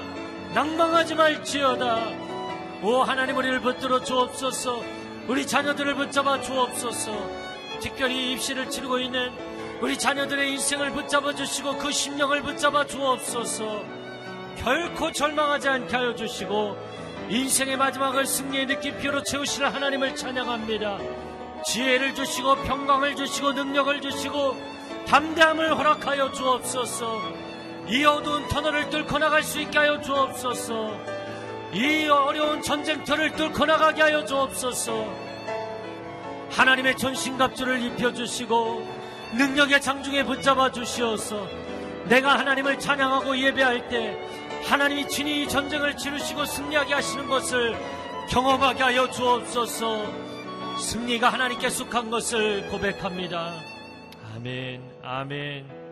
낭망하지 0.55 1.15
말지어다. 1.15 1.97
오 2.83 3.03
하나님 3.03 3.37
우리를 3.37 3.61
붙들어 3.61 4.03
주옵소서. 4.03 4.83
우리 5.29 5.47
자녀들을 5.47 5.95
붙잡아 5.95 6.41
주옵소서. 6.41 7.13
특별히 7.81 8.33
입시를 8.33 8.69
치르고 8.69 8.99
있는 8.99 9.33
우리 9.83 9.99
자녀들의 9.99 10.53
인생을 10.53 10.93
붙잡아 10.93 11.35
주시고 11.35 11.77
그 11.79 11.91
심령을 11.91 12.41
붙잡아 12.43 12.87
주옵소서. 12.87 13.83
결코 14.57 15.11
절망하지 15.11 15.69
않게 15.69 15.97
하여 15.97 16.15
주시고 16.15 16.77
인생의 17.29 17.77
마지막을 17.77 18.25
승리의 18.25 18.67
느낌표로 18.67 19.25
채우시는 19.25 19.69
하나님을 19.69 20.15
찬양합니다. 20.15 20.99
지혜를 21.67 22.15
주시고 22.15 22.63
평강을 22.63 23.17
주시고 23.17 23.55
능력을 23.55 24.01
주시고 24.01 24.57
담대함을 25.09 25.77
허락하여 25.77 26.31
주옵소서. 26.31 27.21
이 27.89 28.05
어두운 28.05 28.47
터널을 28.47 28.89
뚫고 28.89 29.19
나갈 29.19 29.43
수 29.43 29.61
있게 29.61 29.79
하여 29.79 30.01
주옵소서. 30.01 30.97
이 31.73 32.07
어려운 32.07 32.63
전쟁터를 32.63 33.35
뚫고 33.35 33.67
나가게 33.67 34.03
하여 34.03 34.25
주옵소서. 34.25 35.13
하나님의 36.51 36.97
전신갑주를 36.99 37.83
입혀주시고 37.83 39.02
능력의 39.37 39.81
장중에 39.81 40.25
붙잡아 40.25 40.73
주시어서 40.73 41.49
내가 42.09 42.39
하나님을 42.39 42.79
찬양하고 42.79 43.39
예배할 43.39 43.89
때 43.89 44.19
하나님이 44.65 45.09
친히 45.09 45.49
전쟁을 45.49 45.97
치르시고 45.97 46.45
승리하게 46.45 46.95
하시는 46.95 47.27
것을 47.27 47.77
경험하게 48.29 48.83
하여 48.83 49.11
주옵소서 49.11 50.23
승리가 50.79 51.29
하나님께 51.29 51.69
속한 51.69 52.11
것을 52.11 52.69
고백합니다. 52.71 53.53
아멘, 54.35 54.83
아멘. 55.03 55.83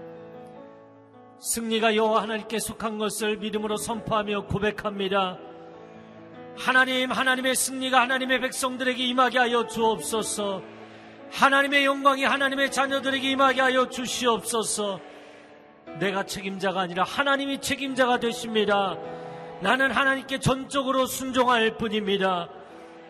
승리가 1.39 1.97
여호와 1.97 2.23
하나님께 2.23 2.59
속한 2.59 2.99
것을 2.99 3.37
믿음으로 3.39 3.77
선포하며 3.77 4.47
고백합니다. 4.47 5.39
하나님, 6.57 7.11
하나님의 7.11 7.55
승리가 7.55 8.01
하나님의 8.01 8.41
백성들에게 8.41 9.03
임하게 9.05 9.39
하여 9.39 9.67
주옵소서. 9.67 10.63
하나님의 11.33 11.85
영광이 11.85 12.25
하나님의 12.25 12.71
자녀들에게 12.71 13.31
임하게 13.31 13.61
하여 13.61 13.89
주시옵소서. 13.89 15.01
내가 15.99 16.25
책임자가 16.25 16.81
아니라 16.81 17.05
하나님이 17.05 17.61
책임자가 17.61 18.21
되십니다. 18.21 18.97
나는 19.61 19.91
하나님께 19.91 20.39
전적으로 20.39 21.07
순종할 21.07 21.77
뿐입니다. 21.77 22.49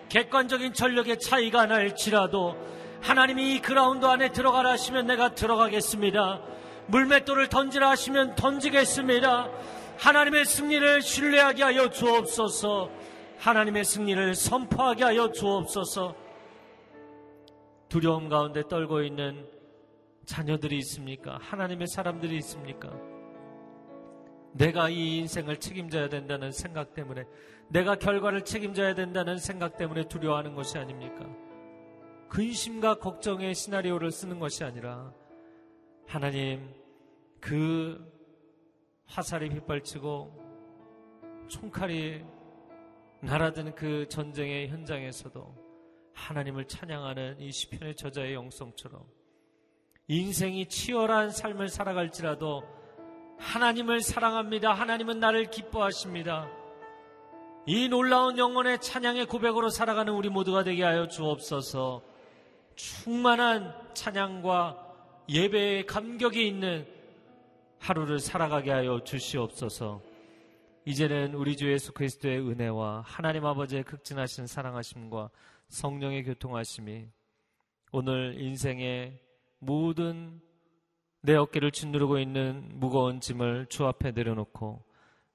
객관적인 0.09 0.75
전력의 0.75 1.21
차이가 1.21 1.67
날지라도 1.67 2.57
하나님이 3.01 3.55
이 3.55 3.61
그라운드 3.61 4.05
안에 4.05 4.33
들어가라 4.33 4.71
하시면 4.71 5.07
내가 5.07 5.35
들어가겠습니다. 5.35 6.41
물맷돌을 6.89 7.49
던지라 7.49 7.91
하시면 7.91 8.35
던지겠습니다. 8.35 9.49
하나님의 9.99 10.45
승리를 10.45 11.03
신뢰하게 11.03 11.63
하여 11.63 11.91
주옵소서. 11.91 12.91
하나님의 13.39 13.85
승리를 13.85 14.35
선포하게 14.35 15.05
하여 15.05 15.31
주옵소서. 15.31 16.15
두려움 17.91 18.29
가운데 18.29 18.63
떨고 18.69 19.03
있는 19.03 19.51
자녀들이 20.25 20.79
있습니까? 20.79 21.39
하나님의 21.43 21.89
사람들이 21.89 22.37
있습니까? 22.37 22.89
내가 24.53 24.89
이 24.89 25.19
인생을 25.19 25.59
책임져야 25.59 26.09
된다는 26.09 26.53
생각 26.53 26.95
때문에, 26.95 27.25
내가 27.69 27.97
결과를 27.97 28.45
책임져야 28.45 28.95
된다는 28.95 29.39
생각 29.39 29.77
때문에 29.77 30.05
두려워하는 30.05 30.55
것이 30.55 30.79
아닙니까? 30.79 31.27
근심과 32.29 33.01
걱정의 33.01 33.57
시나리오를 33.57 34.13
쓰는 34.13 34.39
것이 34.39 34.63
아니라, 34.63 35.13
하나님, 36.07 36.73
그 37.41 38.09
화살이 39.07 39.49
빗발치고 39.49 41.49
총칼이 41.49 42.25
날아드는 43.21 43.75
그 43.75 44.07
전쟁의 44.09 44.69
현장에서도 44.69 45.70
하나님을 46.15 46.67
찬양하는 46.67 47.41
이 47.41 47.53
시편의 47.53 47.97
저자의 47.97 48.35
영성처럼 48.35 49.03
인생이 50.09 50.67
치열한 50.67 51.31
삶을 51.31 51.69
살아갈지라도 51.69 52.63
하나님을 53.39 54.01
사랑합니다. 54.01 54.73
하나님은 54.73 55.19
나를 55.19 55.51
기뻐하십니다. 55.51 56.51
이 57.67 57.89
놀라운 57.89 58.37
영혼의 58.37 58.81
찬양의 58.81 59.27
고백으로 59.27 59.69
살아가는 59.69 60.13
우리 60.13 60.29
모두가 60.29 60.65
되게 60.65 60.83
하여 60.83 61.09
주옵소서. 61.09 62.03
충만한 62.75 63.75
찬양과 63.95 64.89
예배의 65.29 65.87
감격이 65.87 66.47
있는 66.47 66.87
하루를 67.79 68.19
살아가게 68.19 68.71
하여 68.71 69.03
주시옵소서. 69.05 70.03
이제는 70.85 71.35
우리 71.35 71.57
주 71.57 71.71
예수 71.71 71.93
그리스도의 71.93 72.41
은혜와 72.41 73.03
하나님 73.07 73.47
아버지의 73.47 73.85
극진하신 73.85 74.47
사랑하심과 74.47 75.31
성령의 75.71 76.25
교통하심이 76.25 77.09
오늘 77.93 78.35
인생의 78.39 79.21
모든 79.61 80.41
내 81.23 81.35
어깨를 81.37 81.71
짓누르고 81.71 82.19
있는 82.19 82.69
무거운 82.75 83.21
짐을 83.21 83.67
주 83.69 83.87
앞에 83.87 84.11
내려놓고 84.11 84.83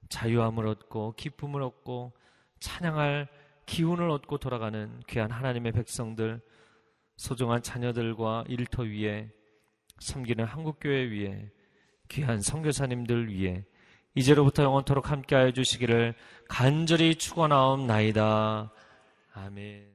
자유함을 0.09 0.67
얻고 0.67 1.13
기쁨을 1.13 1.61
얻고 1.61 2.13
찬양할 2.59 3.27
기운을 3.65 4.09
얻고 4.09 4.37
돌아가는 4.37 5.01
귀한 5.07 5.31
하나님의 5.31 5.71
백성들 5.71 6.41
소중한 7.15 7.61
자녀들과 7.61 8.45
일터 8.47 8.83
위에 8.83 9.29
섬기는 9.99 10.43
한국교회 10.43 11.05
위에 11.11 11.49
귀한 12.09 12.41
선교사님들 12.41 13.33
위에 13.33 13.65
이제로부터 14.15 14.63
영원토록 14.63 15.11
함께하여 15.11 15.51
주시기를 15.51 16.13
간절히 16.49 17.15
축원하옵나이다. 17.15 18.71
아멘. 19.33 19.94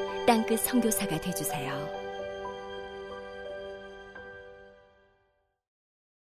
땅끝 0.31 0.61
성교사가 0.61 1.19
되주세요 1.19 2.00